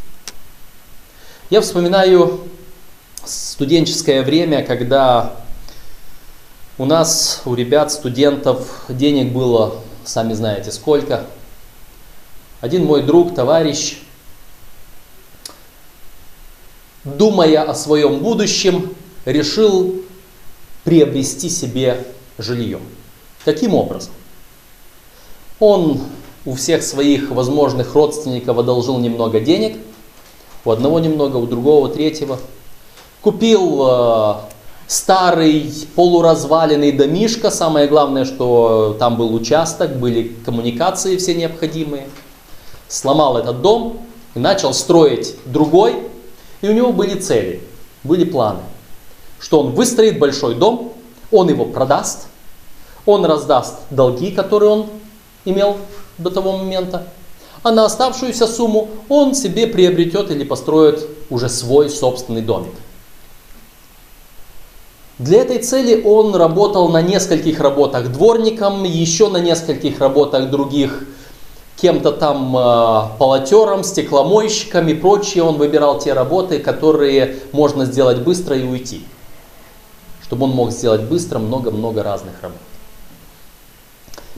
[1.49, 2.41] Я вспоминаю
[3.25, 5.35] студенческое время, когда
[6.77, 11.25] у нас, у ребят, студентов, денег было, сами знаете, сколько.
[12.61, 13.99] Один мой друг, товарищ,
[17.03, 18.95] думая о своем будущем,
[19.25, 20.03] решил
[20.83, 22.05] приобрести себе
[22.37, 22.79] жилье.
[23.45, 24.13] Каким образом?
[25.59, 26.01] Он
[26.45, 29.77] у всех своих возможных родственников одолжил немного денег,
[30.65, 32.39] у одного немного, у другого, третьего.
[33.21, 34.35] Купил э,
[34.93, 37.49] старый полуразваленный домишко.
[37.49, 42.07] Самое главное, что там был участок, были коммуникации все необходимые.
[42.87, 44.01] Сломал этот дом
[44.35, 45.95] и начал строить другой.
[46.61, 47.61] И у него были цели,
[48.03, 48.59] были планы.
[49.39, 50.93] Что он выстроит большой дом,
[51.31, 52.27] он его продаст,
[53.05, 54.85] он раздаст долги, которые он
[55.43, 55.77] имел
[56.17, 57.07] до того момента,
[57.63, 62.73] а на оставшуюся сумму он себе приобретет или построит уже свой собственный домик.
[65.23, 71.05] Для этой цели он работал на нескольких работах дворником, еще на нескольких работах других
[71.77, 75.43] кем-то там э, полотером, стекломойщиком и прочее.
[75.43, 79.05] Он выбирал те работы, которые можно сделать быстро и уйти.
[80.23, 82.57] Чтобы он мог сделать быстро много-много разных работ.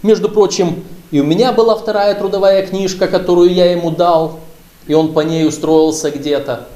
[0.03, 4.39] Между прочим, и у меня была вторая трудовая книжка, которую я ему дал,
[4.85, 6.67] и он по ней устроился где-то.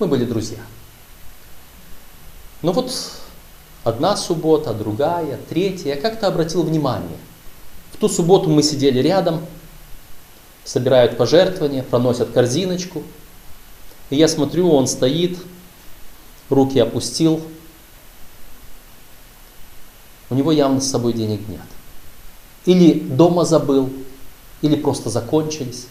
[0.00, 0.58] Мы были друзья.
[2.60, 2.92] Но вот
[3.88, 7.16] одна суббота, другая, третья, я как-то обратил внимание.
[7.92, 9.40] В ту субботу мы сидели рядом,
[10.64, 13.02] собирают пожертвования, проносят корзиночку.
[14.10, 15.38] И я смотрю, он стоит,
[16.50, 17.40] руки опустил.
[20.30, 21.60] У него явно с собой денег нет.
[22.66, 23.90] Или дома забыл,
[24.60, 25.86] или просто закончились.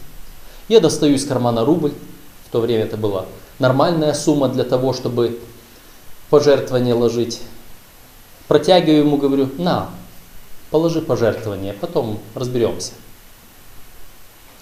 [0.68, 1.94] Я достаю из кармана рубль,
[2.46, 3.26] в то время это была
[3.58, 5.40] нормальная сумма для того, чтобы
[6.30, 7.42] пожертвование ложить.
[8.48, 9.90] Протягиваю ему, говорю, на,
[10.72, 12.94] положи пожертвование, потом разберемся.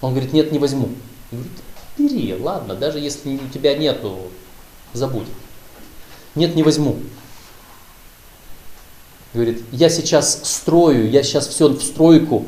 [0.01, 0.89] Он говорит, нет, не возьму.
[1.31, 1.49] Я говорю,
[1.97, 4.17] бери, ладно, даже если у тебя нету,
[4.93, 5.27] забудь.
[6.33, 6.97] Нет, не возьму.
[9.33, 12.45] Говорит, я сейчас строю, я сейчас все в стройку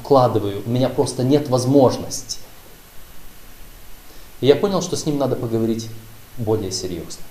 [0.00, 2.38] вкладываю, у меня просто нет возможности.
[4.40, 5.88] И я понял, что с ним надо поговорить
[6.36, 7.22] более серьезно.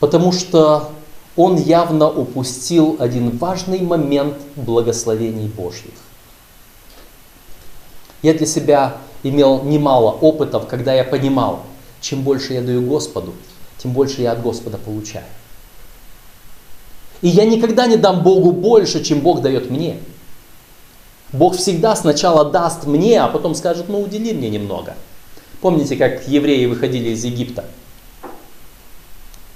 [0.00, 0.92] Потому что
[1.36, 5.94] он явно упустил один важный момент благословений Божьих.
[8.22, 11.62] Я для себя имел немало опытов, когда я понимал,
[12.00, 13.34] чем больше я даю Господу,
[13.78, 15.24] тем больше я от Господа получаю.
[17.20, 19.98] И я никогда не дам Богу больше, чем Бог дает мне.
[21.32, 24.94] Бог всегда сначала даст мне, а потом скажет, ну удели мне немного.
[25.60, 27.64] Помните, как евреи выходили из Египта?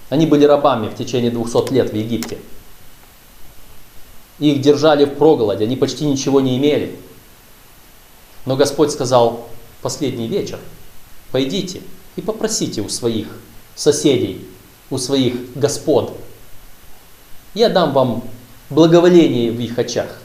[0.09, 2.39] Они были рабами в течение 200 лет в Египте.
[4.39, 6.97] Их держали в проголоде, они почти ничего не имели.
[8.47, 9.49] Но Господь сказал,
[9.83, 10.59] последний вечер,
[11.33, 11.83] пойдите
[12.17, 13.27] и попросите у своих
[13.75, 14.47] соседей,
[14.91, 16.17] у своих господ,
[17.55, 18.25] я дам вам
[18.71, 20.21] благоволение в их очах.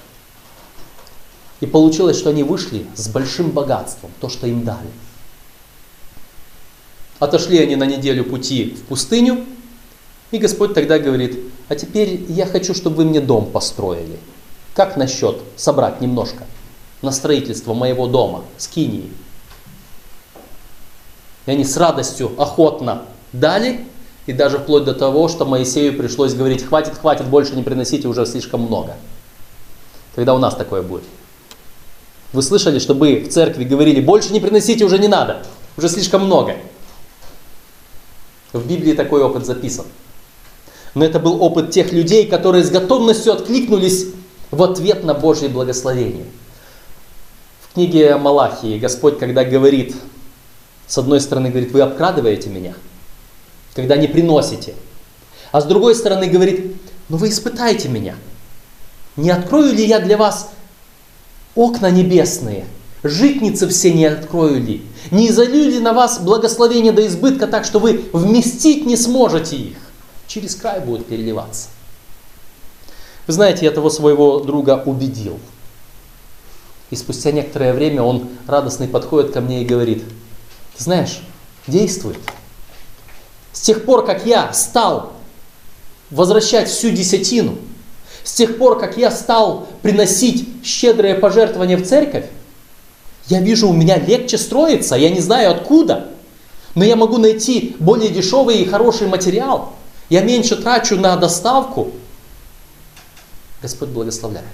[1.59, 4.89] И получилось, что они вышли с большим богатством, то, что им дали.
[7.19, 9.45] Отошли они на неделю пути в пустыню,
[10.33, 14.17] и Господь тогда говорит, а теперь я хочу, чтобы вы мне дом построили.
[14.73, 16.45] Как насчет собрать немножко
[17.03, 19.11] на строительство моего дома, скинии?
[21.45, 23.85] И они с радостью, охотно дали,
[24.25, 28.25] и даже вплоть до того, что Моисею пришлось говорить, хватит, хватит, больше не приносите уже
[28.25, 28.95] слишком много.
[30.15, 31.03] Когда у нас такое будет?
[32.31, 35.45] Вы слышали, чтобы в церкви говорили, больше не приносите, уже не надо,
[35.77, 36.55] уже слишком много.
[38.51, 39.85] В Библии такой опыт записан.
[40.95, 44.07] Но это был опыт тех людей, которые с готовностью откликнулись
[44.51, 46.25] в ответ на Божье благословение.
[47.61, 49.95] В книге Малахии Господь, когда говорит,
[50.87, 52.73] с одной стороны говорит, вы обкрадываете меня–
[53.75, 54.73] когда не приносите.
[55.51, 56.75] А с другой стороны говорит,
[57.09, 58.15] ну вы испытайте меня.
[59.15, 60.49] Не открою ли я для вас
[61.55, 62.65] окна небесные?
[63.03, 64.83] Житницы все не открою ли?
[65.11, 69.77] Не изолью ли на вас благословение до избытка так, что вы вместить не сможете их?
[70.33, 71.67] Через край будут переливаться.
[73.27, 75.37] Вы знаете, я того своего друга убедил.
[76.89, 80.03] И спустя некоторое время он радостный подходит ко мне и говорит,
[80.75, 81.21] ты знаешь,
[81.67, 82.17] действует.
[83.51, 85.13] С тех пор, как я стал
[86.09, 87.59] возвращать всю десятину,
[88.23, 92.25] с тех пор, как я стал приносить щедрые пожертвования в церковь,
[93.27, 96.07] я вижу, у меня легче строится, я не знаю откуда,
[96.73, 99.73] но я могу найти более дешевый и хороший материал.
[100.09, 101.91] Я меньше трачу на доставку.
[103.61, 104.47] Господь благословляет.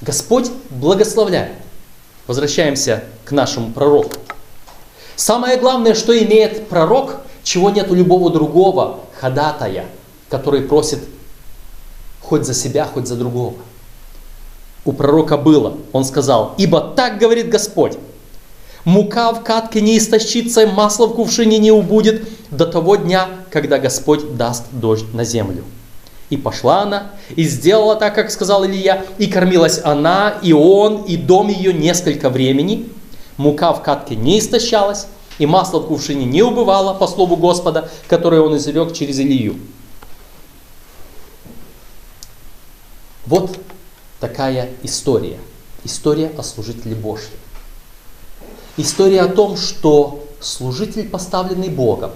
[0.00, 1.52] Господь благословляет.
[2.26, 4.12] Возвращаемся к нашему пророку.
[5.16, 9.86] Самое главное, что имеет пророк, чего нет у любого другого ходатая,
[10.28, 11.00] который просит
[12.20, 13.54] хоть за себя, хоть за другого.
[14.84, 17.98] У пророка было, он сказал, ибо так говорит Господь,
[18.84, 24.36] Мука в катке не истощится, масло в кувшине не убудет до того дня, когда Господь
[24.36, 25.64] даст дождь на землю.
[26.30, 31.16] И пошла она, и сделала так, как сказал Илья, и кормилась она, и он, и
[31.16, 32.88] дом ее несколько времени.
[33.36, 35.06] Мука в катке не истощалась,
[35.38, 39.56] и масло в кувшине не убывало, по слову Господа, которое он изрек через Илью.
[43.26, 43.58] Вот
[44.20, 45.38] такая история.
[45.84, 47.30] История о служителе Божьем.
[48.76, 52.12] История о том, что служитель, поставленный Богом,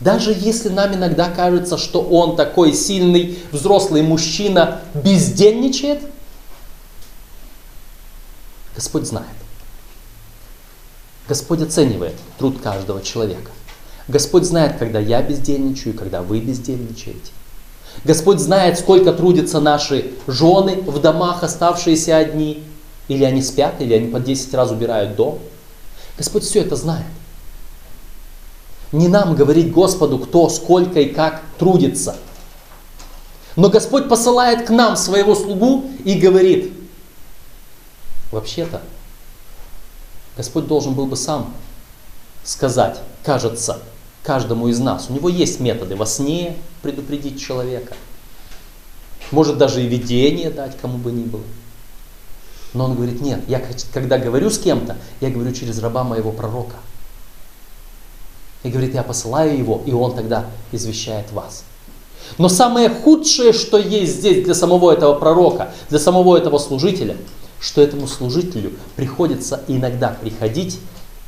[0.00, 6.02] даже если нам иногда кажется, что он такой сильный взрослый мужчина бездельничает,
[8.74, 9.26] Господь знает.
[11.28, 13.50] Господь оценивает труд каждого человека.
[14.06, 17.32] Господь знает, когда я бездельничаю, когда вы бездельничаете.
[18.04, 22.62] Господь знает, сколько трудятся наши жены в домах, оставшиеся одни.
[23.08, 25.38] Или они спят, или они по 10 раз убирают дом.
[26.16, 27.06] Господь все это знает.
[28.92, 32.16] Не нам говорить Господу, кто, сколько и как трудится.
[33.56, 36.72] Но Господь посылает к нам своего слугу и говорит,
[38.30, 38.82] вообще-то,
[40.36, 41.54] Господь должен был бы сам
[42.44, 43.80] сказать, кажется,
[44.22, 45.06] каждому из нас.
[45.08, 47.94] У него есть методы во сне предупредить человека.
[49.30, 51.42] Может даже и видение дать кому бы ни было.
[52.76, 53.62] Но он говорит, нет, я
[53.94, 56.76] когда говорю с кем-то, я говорю через раба моего пророка.
[58.62, 61.64] И говорит, я посылаю его, и он тогда извещает вас.
[62.36, 67.16] Но самое худшее, что есть здесь для самого этого пророка, для самого этого служителя,
[67.60, 70.78] что этому служителю приходится иногда приходить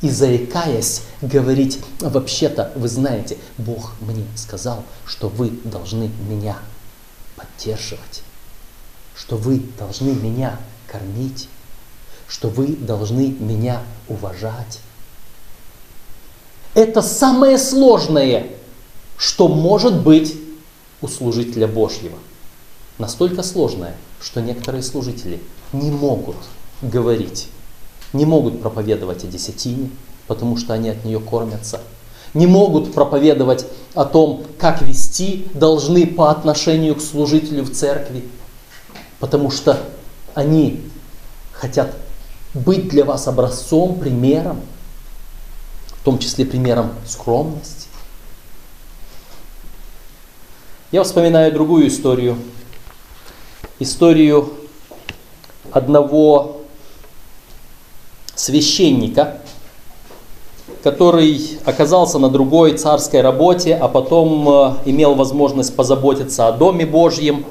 [0.01, 6.59] и заикаясь говорить, вообще-то, вы знаете, Бог мне сказал, что вы должны меня
[7.35, 8.21] поддерживать,
[9.15, 10.59] что вы должны меня
[10.91, 11.47] кормить,
[12.27, 14.79] что вы должны меня уважать.
[16.73, 18.47] Это самое сложное,
[19.17, 20.35] что может быть
[21.01, 22.17] у служителя Божьего.
[22.97, 25.41] Настолько сложное, что некоторые служители
[25.73, 26.35] не могут
[26.81, 27.47] говорить,
[28.13, 29.89] не могут проповедовать о десятине,
[30.27, 31.81] потому что они от нее кормятся,
[32.33, 33.65] не могут проповедовать
[33.95, 38.25] о том, как вести должны по отношению к служителю в церкви,
[39.19, 39.79] потому что
[40.35, 40.81] они
[41.51, 41.95] хотят
[42.53, 44.61] быть для вас образцом, примером,
[45.87, 47.87] в том числе примером скромности.
[50.91, 52.37] Я вспоминаю другую историю.
[53.77, 54.51] Историю
[55.71, 56.61] одного
[58.35, 59.41] священника,
[60.81, 67.45] который оказался на другой царской работе, а потом э, имел возможность позаботиться о Доме Божьем.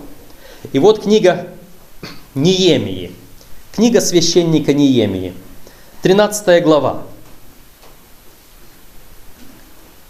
[0.72, 1.48] И вот книга
[2.34, 3.12] Неемии.
[3.72, 5.34] Книга священника Неемии.
[6.02, 7.04] 13 глава.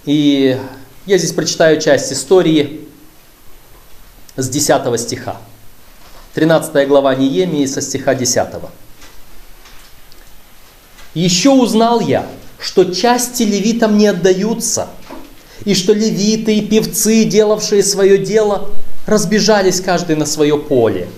[0.04, 0.58] И
[1.06, 2.88] я здесь прочитаю часть истории
[4.36, 5.36] с 10 стиха.
[6.34, 8.48] 13 глава Неемии со стиха 10.
[11.14, 12.26] «Еще узнал я,
[12.58, 14.88] что части левитам не отдаются,
[15.64, 18.70] и что левиты и певцы, делавшие свое дело,
[19.06, 21.08] разбежались каждый на свое поле.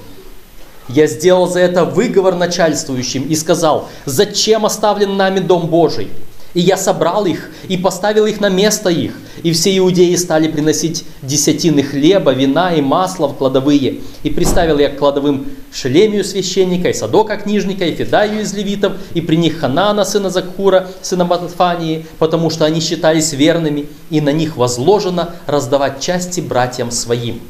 [0.92, 6.08] Я сделал за это выговор начальствующим и сказал, зачем оставлен нами Дом Божий?
[6.52, 9.12] И я собрал их и поставил их на место их.
[9.44, 14.00] И все иудеи стали приносить десятины хлеба, вина и масла в кладовые.
[14.24, 19.20] И приставил я к кладовым Шелемию священника, и Садока книжника, и Федаю из левитов, и
[19.20, 24.56] при них Ханана, сына Закхура, сына Матфании, потому что они считались верными, и на них
[24.56, 27.40] возложено раздавать части братьям своим.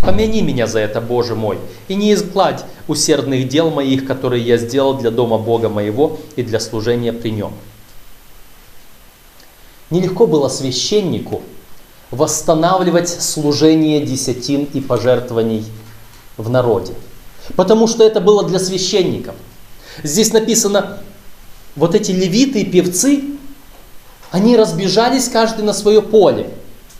[0.00, 4.94] Помяни меня за это, Боже мой, и не изгладь усердных дел моих, которые я сделал
[4.94, 7.52] для дома Бога моего и для служения при нем.
[9.90, 11.42] Нелегко было священнику
[12.10, 15.64] восстанавливать служение десятин и пожертвований
[16.36, 16.94] в народе,
[17.56, 19.34] потому что это было для священников.
[20.02, 21.00] Здесь написано,
[21.74, 23.24] вот эти левиты и певцы,
[24.30, 26.50] они разбежались каждый на свое поле.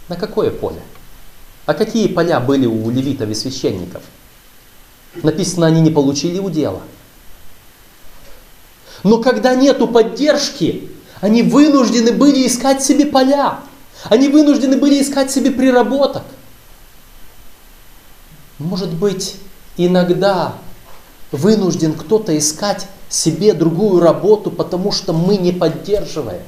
[0.09, 0.81] На какое поле?
[1.69, 4.03] А какие поля были у левитов и священников?
[5.17, 6.81] Написано, они не получили удела.
[9.03, 10.91] Но когда нету поддержки,
[11.21, 13.61] они вынуждены были искать себе поля.
[14.05, 16.23] Они вынуждены были искать себе приработок.
[18.59, 19.37] Может быть,
[19.77, 20.55] иногда
[21.33, 26.45] вынужден кто-то искать себе другую работу, потому что мы не поддерживаем.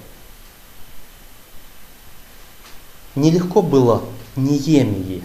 [3.14, 4.02] Нелегко было
[4.36, 5.22] Неемии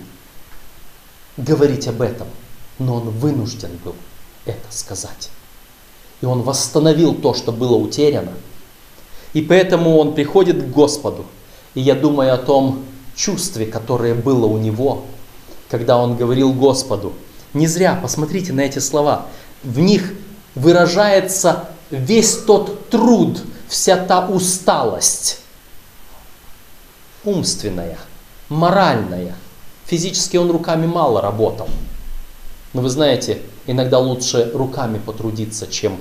[1.38, 2.28] говорить об этом,
[2.80, 3.96] но он вынужден был
[4.46, 5.30] это сказать.
[6.22, 8.32] И он восстановил то, что было утеряно.
[9.34, 11.26] И поэтому он приходит к Господу.
[11.74, 12.86] И я думаю о том
[13.16, 15.06] чувстве, которое было у него,
[15.70, 17.14] когда он говорил Господу.
[17.54, 19.28] Не зря, посмотрите на эти слова.
[19.64, 20.14] В них
[20.56, 25.40] выражается весь тот труд, вся та усталость
[27.26, 27.98] умственная,
[28.50, 29.36] моральная.
[29.86, 31.68] Физически он руками мало работал.
[32.74, 35.98] Но вы знаете, иногда лучше руками потрудиться, чем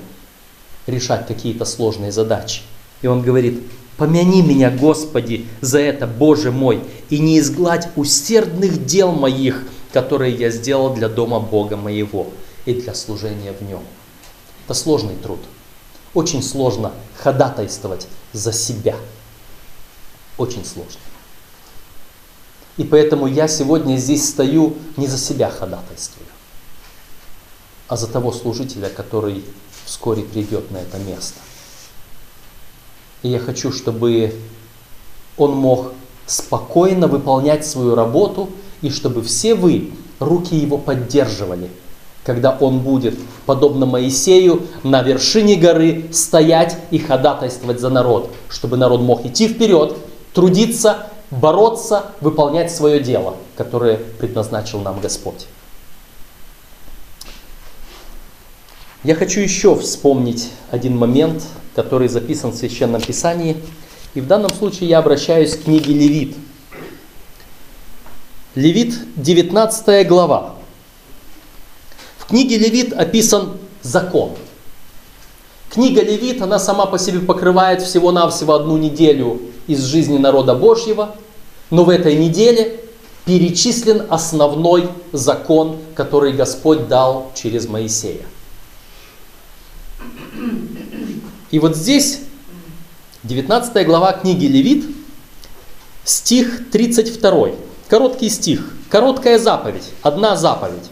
[0.87, 2.63] решать какие-то сложные задачи.
[3.03, 3.63] И он говорит,
[3.97, 10.51] помяни меня, Господи, за это, Боже мой, и не изгладь усердных дел моих, которые я
[10.51, 12.29] сделал для дома Бога моего
[12.65, 13.83] и для служения в нем.
[14.65, 15.41] Это сложный труд.
[16.15, 18.97] Очень сложно ходатайствовать за себя.
[20.39, 21.01] Очень сложно.
[22.77, 26.27] И поэтому я сегодня здесь стою не за себя ходатайствую,
[27.87, 29.45] а за того служителя, который
[29.85, 31.39] вскоре придет на это место.
[33.23, 34.35] И я хочу, чтобы
[35.37, 35.93] он мог
[36.27, 38.51] спокойно выполнять свою работу,
[38.83, 41.71] и чтобы все вы руки его поддерживали,
[42.25, 49.01] когда он будет, подобно Моисею, на вершине горы стоять и ходатайствовать за народ, чтобы народ
[49.01, 49.97] мог идти вперед,
[50.33, 55.47] трудиться, бороться, выполнять свое дело, которое предназначил нам Господь.
[59.03, 61.43] Я хочу еще вспомнить один момент,
[61.75, 63.57] который записан в Священном Писании.
[64.15, 66.37] И в данном случае я обращаюсь к книге Левит.
[68.55, 70.55] Левит, 19 глава.
[72.17, 74.37] В книге Левит описан закон.
[75.69, 81.17] Книга Левит, она сама по себе покрывает всего-навсего одну неделю из жизни народа Божьего,
[81.71, 82.81] но в этой неделе
[83.25, 88.27] перечислен основной закон, который Господь дал через Моисея.
[91.51, 92.21] И вот здесь,
[93.23, 94.85] 19 глава книги Левит,
[96.05, 97.51] стих 32.
[97.89, 100.91] Короткий стих, короткая заповедь, одна заповедь.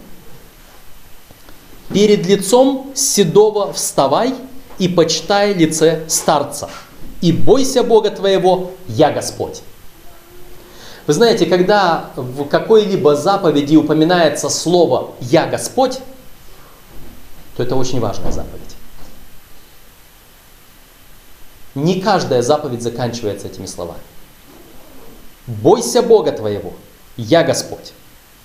[1.93, 4.35] Перед лицом седого вставай
[4.79, 6.71] и почитай лице старца,
[7.23, 9.63] и бойся Бога твоего, я Господь.
[11.07, 16.01] Вы знаете, когда в какой-либо заповеди упоминается слово «Я Господь»,
[17.57, 18.61] то это очень важная заповедь.
[21.75, 24.01] Не каждая заповедь заканчивается этими словами.
[25.47, 26.75] Бойся Бога твоего,
[27.17, 27.93] я Господь.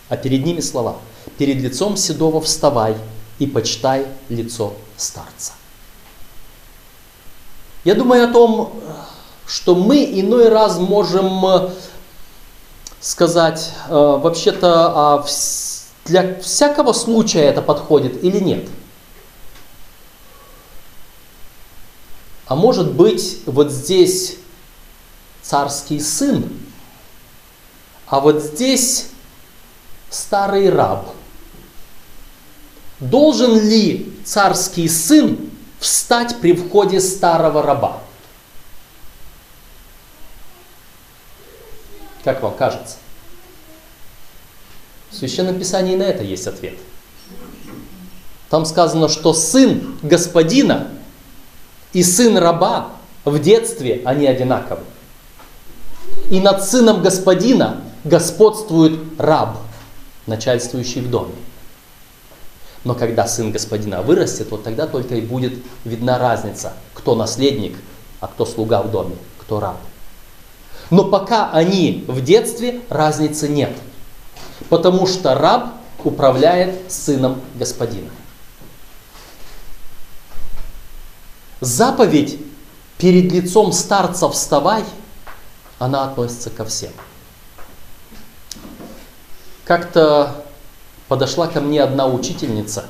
[0.09, 0.97] А перед ними слова.
[1.37, 2.95] Перед лицом седого вставай
[3.39, 5.53] и почитай лицо старца.
[7.87, 8.73] Я думаю о том,
[9.45, 11.69] что мы иной раз можем э,
[12.99, 15.25] сказать, э, вообще-то а
[16.03, 18.67] для всякого случая это подходит или нет.
[22.47, 24.35] А может быть, вот здесь
[25.41, 26.43] царский сын,
[28.07, 29.11] а вот здесь
[30.09, 31.07] старый раб.
[32.99, 38.01] Должен ли царский сын встать при входе старого раба?
[42.23, 42.97] Как вам кажется?
[45.09, 46.77] В Священном Писании на это есть ответ.
[48.49, 50.89] Там сказано, что сын господина
[51.93, 52.91] и сын раба
[53.25, 54.83] в детстве они одинаковы.
[56.29, 59.57] И над сыном господина господствует раб,
[60.25, 61.33] начальствующий в доме.
[62.87, 67.77] Но когда сын господина вырастет, вот тогда только и будет видна разница, кто наследник,
[68.21, 69.75] а кто слуга в доме, кто раб.
[70.89, 73.75] Но пока они в детстве, разницы нет.
[74.69, 75.73] Потому что раб
[76.05, 78.09] управляет сыном господина.
[81.59, 82.39] Заповедь
[82.97, 84.85] перед лицом старца вставай,
[85.77, 86.93] она относится ко всем.
[89.65, 90.46] Как-то
[91.07, 92.85] подошла ко мне одна учительница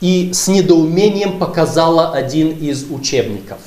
[0.00, 3.60] и с недоумением показала один из учебников.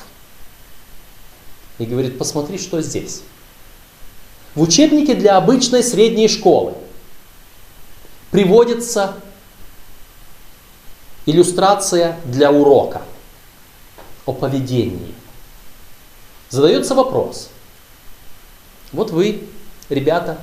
[1.78, 3.22] И говорит, посмотри, что здесь.
[4.54, 6.74] В учебнике для обычной средней школы
[8.32, 9.16] приводится
[11.26, 13.02] иллюстрация для урока
[14.26, 15.14] о поведении.
[16.50, 17.50] Задается вопрос.
[18.92, 19.48] Вот вы,
[19.90, 20.38] ребята,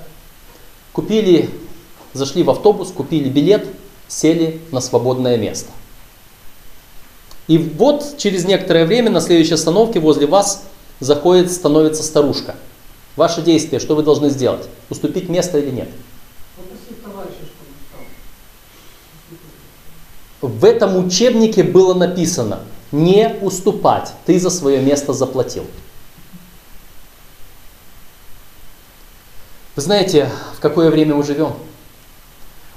[0.93, 1.51] купили,
[2.13, 3.67] зашли в автобус, купили билет,
[4.09, 5.71] сели на свободное место.
[7.49, 10.65] И вот через некоторое время на следующей остановке возле вас
[11.01, 12.55] заходит, становится старушка.
[13.17, 14.69] Ваше действие, что вы должны сделать?
[14.89, 15.89] Уступить место или нет?
[20.41, 22.61] В этом учебнике было написано
[22.91, 25.65] не уступать, ты за свое место заплатил.
[29.75, 31.55] Вы знаете, в какое время мы живем?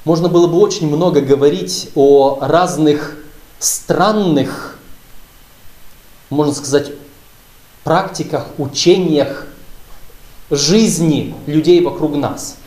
[0.05, 3.17] Можно было бы очень много говорить о разных
[3.57, 4.77] странных,
[6.29, 6.91] можно сказать,
[7.83, 9.47] практиках, учениях
[10.51, 12.57] жизни людей вокруг нас.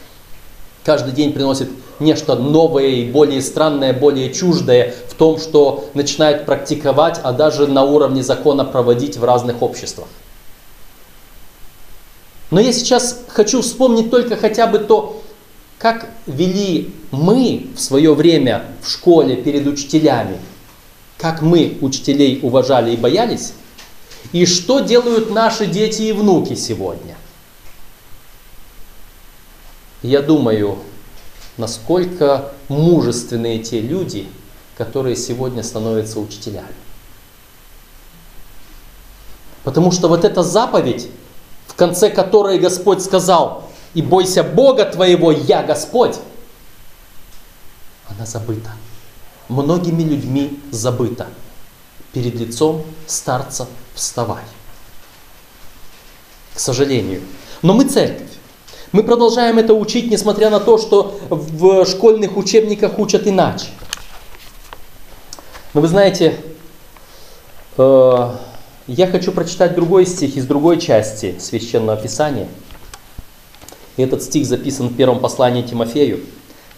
[0.84, 1.70] Каждый день приносит
[2.00, 7.84] нечто новое и более странное, более чуждое в том, что начинают практиковать, а даже на
[7.84, 10.08] уровне закона проводить в разных обществах.
[12.50, 15.17] Но я сейчас хочу вспомнить только хотя бы то,
[15.78, 20.38] как вели мы в свое время в школе перед учителями,
[21.16, 23.52] как мы учителей уважали и боялись,
[24.32, 27.16] и что делают наши дети и внуки сегодня.
[30.02, 30.78] Я думаю,
[31.56, 34.26] насколько мужественные те люди,
[34.76, 36.66] которые сегодня становятся учителями.
[39.64, 41.08] Потому что вот эта заповедь,
[41.66, 46.16] в конце которой Господь сказал, и бойся Бога твоего, я Господь,
[48.08, 48.72] она забыта.
[49.48, 51.26] Многими людьми забыта.
[52.12, 54.44] Перед лицом старца вставай.
[56.54, 57.22] К сожалению.
[57.62, 58.28] Но мы церковь.
[58.92, 63.66] Мы продолжаем это учить, несмотря на то, что в школьных учебниках учат иначе.
[65.74, 66.36] Но вы знаете,
[67.76, 68.36] э,
[68.86, 72.48] я хочу прочитать другой стих из другой части Священного Писания.
[73.98, 76.20] Этот стих записан в первом послании Тимофею,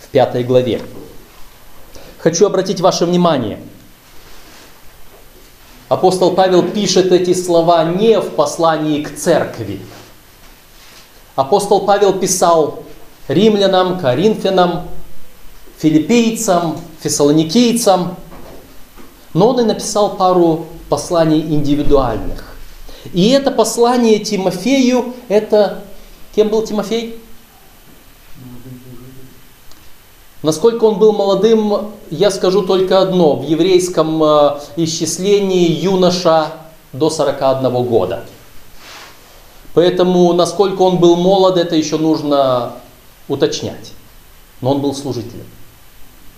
[0.00, 0.82] в пятой главе.
[2.18, 3.60] Хочу обратить ваше внимание.
[5.88, 9.80] Апостол Павел пишет эти слова не в послании к церкви,
[11.40, 12.82] Апостол Павел писал
[13.26, 14.88] римлянам, коринфянам,
[15.78, 18.16] филиппийцам, фессалоникийцам,
[19.32, 22.56] но он и написал пару посланий индивидуальных.
[23.14, 25.84] И это послание Тимофею, это...
[26.34, 27.20] Кем был Тимофей?
[30.42, 33.36] Насколько он был молодым, я скажу только одно.
[33.36, 36.52] В еврейском э, исчислении юноша
[36.92, 38.24] до 41 года–
[39.74, 42.72] Поэтому, насколько он был молод, это еще нужно
[43.28, 43.92] уточнять.
[44.60, 45.46] Но он был служителем,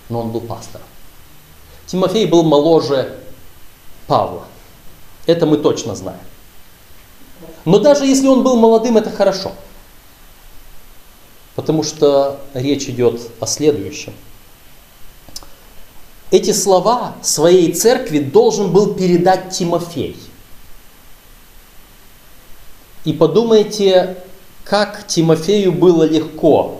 [0.09, 0.85] но он был пастором.
[1.87, 3.19] Тимофей был моложе
[4.07, 4.43] Павла.
[5.25, 6.19] Это мы точно знаем.
[7.65, 9.51] Но даже если он был молодым, это хорошо.
[11.55, 14.13] Потому что речь идет о следующем.
[16.31, 20.17] Эти слова своей церкви должен был передать Тимофей–
[23.05, 24.17] и подумайте,
[24.63, 26.79] как Тимофею было легко,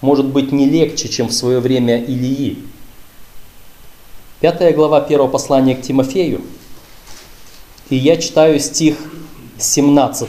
[0.00, 2.58] может быть не легче, чем в свое время Илии.
[4.40, 6.42] Пятая глава первого послания к Тимофею.
[7.90, 8.96] И я читаю стих
[9.58, 10.28] 17.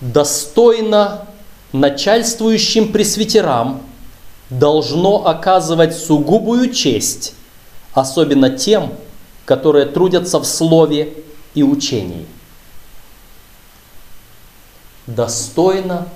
[0.00, 1.26] «Достойно
[1.72, 3.82] начальствующим пресвитерам
[4.48, 7.34] должно оказывать сугубую честь,
[7.92, 8.92] особенно тем,
[9.44, 11.12] которые трудятся в слове
[11.54, 12.26] и учений.
[15.06, 16.08] Достойно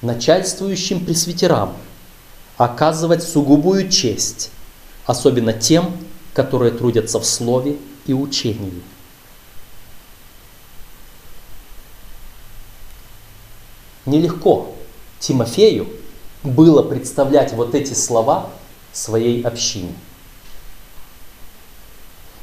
[0.00, 1.74] начальствующим пресвитерам
[2.56, 4.50] оказывать сугубую честь,
[5.06, 5.96] особенно тем,
[6.34, 8.82] которые трудятся в слове и учении.
[14.08, 14.74] Нелегко
[15.20, 15.88] Тимофею
[16.42, 18.50] было представлять вот эти слова
[18.92, 19.94] своей общине–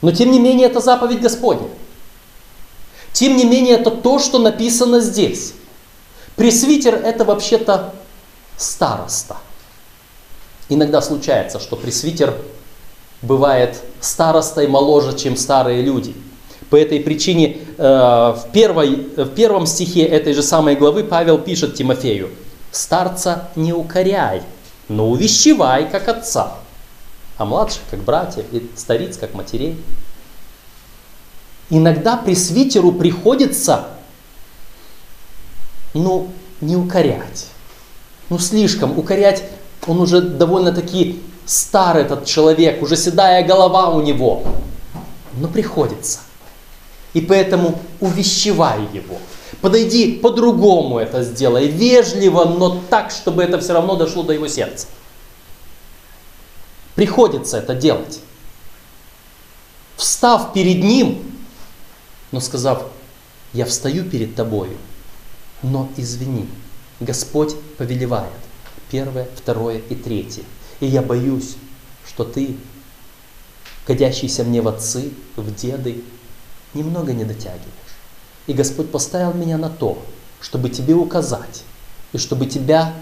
[0.05, 1.67] но тем не менее это заповедь Господня.
[3.11, 5.53] Тем не менее это то, что написано здесь.
[6.35, 7.95] Пресвитер это вообще-то
[8.55, 9.37] староста.
[10.69, 12.37] Иногда случается, что пресвитер
[13.23, 16.15] бывает старостой моложе, чем старые люди.
[16.69, 21.75] По этой причине э, в, первой, в первом стихе этой же самой главы Павел пишет
[21.75, 22.29] Тимофею,
[22.71, 24.41] «Старца не укоряй,
[24.87, 26.53] но увещевай, как отца,
[27.37, 29.77] а младших как братьев, и стариц как матерей.
[31.69, 33.87] Иногда пресвитеру приходится,
[35.93, 36.29] ну,
[36.61, 37.47] не укорять.
[38.29, 39.43] Ну, слишком укорять,
[39.87, 44.43] он уже довольно-таки старый этот человек, уже седая голова у него.
[45.37, 46.19] Но приходится.
[47.15, 49.17] И поэтому увещевай его.
[49.61, 54.87] Подойди по-другому это сделай, вежливо, но так, чтобы это все равно дошло до его сердца.
[56.93, 58.19] Приходится это делать.
[59.95, 61.23] Встав перед ним,
[62.33, 62.83] но сказав,
[63.53, 64.77] я встаю перед тобою,
[65.63, 66.49] но извини,
[66.99, 68.33] Господь повелевает.
[68.91, 70.43] Первое, второе и третье.
[70.81, 71.55] И я боюсь,
[72.05, 72.57] что ты,
[73.87, 76.03] годящийся мне в отцы, в деды,
[76.75, 77.63] немного не дотягиваешь.
[78.47, 79.97] И Господь поставил меня на то,
[80.39, 81.63] чтобы тебе указать,
[82.13, 82.93] и чтобы тебя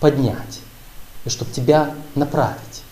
[0.00, 0.60] поднять,
[1.24, 2.82] и чтобы тебя направить.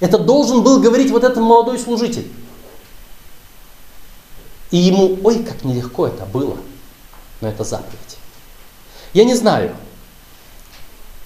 [0.00, 2.30] Это должен был говорить вот этот молодой служитель.
[4.70, 6.56] И ему, ой, как нелегко это было,
[7.40, 8.18] но это заповедь.
[9.12, 9.76] Я не знаю,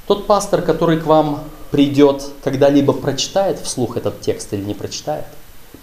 [0.07, 5.25] тот пастор, который к вам придет, когда-либо прочитает вслух этот текст или не прочитает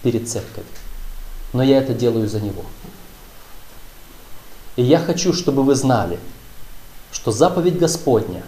[0.02, 0.66] перед церковью,
[1.52, 2.64] но я это делаю за него.
[4.76, 6.18] И я хочу, чтобы вы знали,
[7.12, 8.42] что заповедь Господня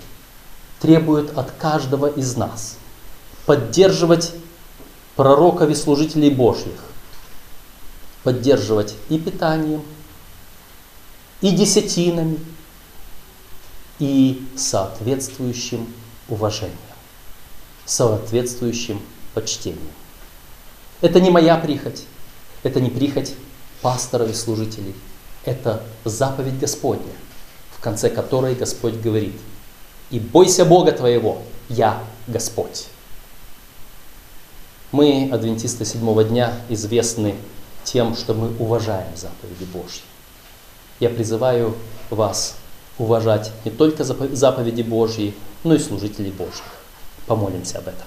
[0.81, 2.77] требует от каждого из нас
[3.47, 4.35] поддерживать
[5.17, 6.85] пророков и служителей Божьих,
[8.23, 9.83] поддерживать и питанием,
[11.41, 12.39] и десятинами,
[13.99, 15.93] и соответствующим
[16.29, 16.77] уважением,
[17.87, 19.01] соответствующим
[19.33, 19.81] почтением.
[21.01, 22.05] Это не моя прихоть,
[22.63, 23.35] это не прихоть
[23.83, 24.95] пасторов и служителей,
[25.45, 27.13] это заповедь Господня,
[27.77, 29.35] в конце которой Господь говорит,
[30.11, 32.87] «И бойся Бога твоего, я Господь».
[34.91, 37.35] Мы, адвентисты седьмого дня, известны
[37.85, 40.03] тем, что мы уважаем заповеди Божьи.
[40.99, 41.77] Я призываю
[42.11, 42.57] вас
[42.97, 46.65] уважать не только заповеди Божьи, но и служителей Божьих.
[47.27, 48.07] Помолимся об этом.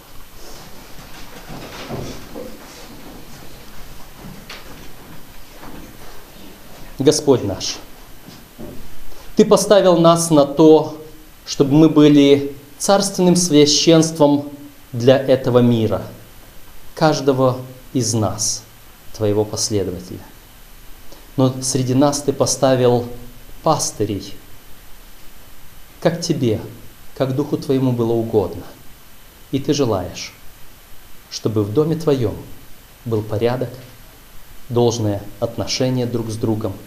[7.04, 7.78] Господь наш,
[9.36, 10.97] Ты поставил нас на то,
[11.45, 14.49] чтобы мы были царственным священством
[14.91, 16.04] для этого мира,
[16.95, 17.58] каждого
[17.93, 18.64] из нас,
[19.16, 20.20] Твоего последователя.
[21.38, 23.06] Но среди нас Ты поставил
[23.64, 24.34] пастырей,
[26.02, 26.60] как Тебе,
[27.16, 28.64] как Духу Твоему было угодно.
[29.52, 30.34] И Ты желаешь,
[31.30, 32.36] чтобы в доме Твоем
[33.06, 33.70] был порядок,
[34.70, 36.74] должное отношение друг с другом–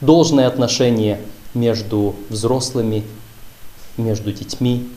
[0.00, 1.20] должное отношение
[1.54, 3.04] между взрослыми,
[3.96, 4.88] между детьми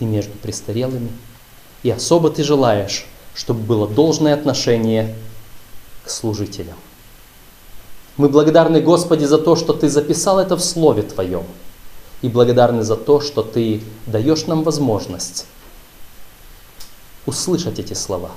[0.00, 1.10] и между престарелыми.
[1.82, 5.14] И особо ты желаешь, чтобы было должное отношение
[6.04, 6.76] к служителям.
[8.16, 11.44] Мы благодарны Господи за то, что Ты записал это в Слове Твоем.
[12.22, 15.46] И благодарны за то, что Ты даешь нам возможность
[17.26, 18.30] услышать эти слова,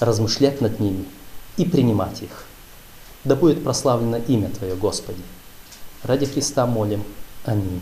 [0.00, 1.04] размышлять над ними
[1.56, 2.47] и принимать их.
[3.24, 5.22] Да будет прославлено имя Твое, Господи.
[6.02, 7.02] Ради Христа молим.
[7.44, 7.80] Аминь.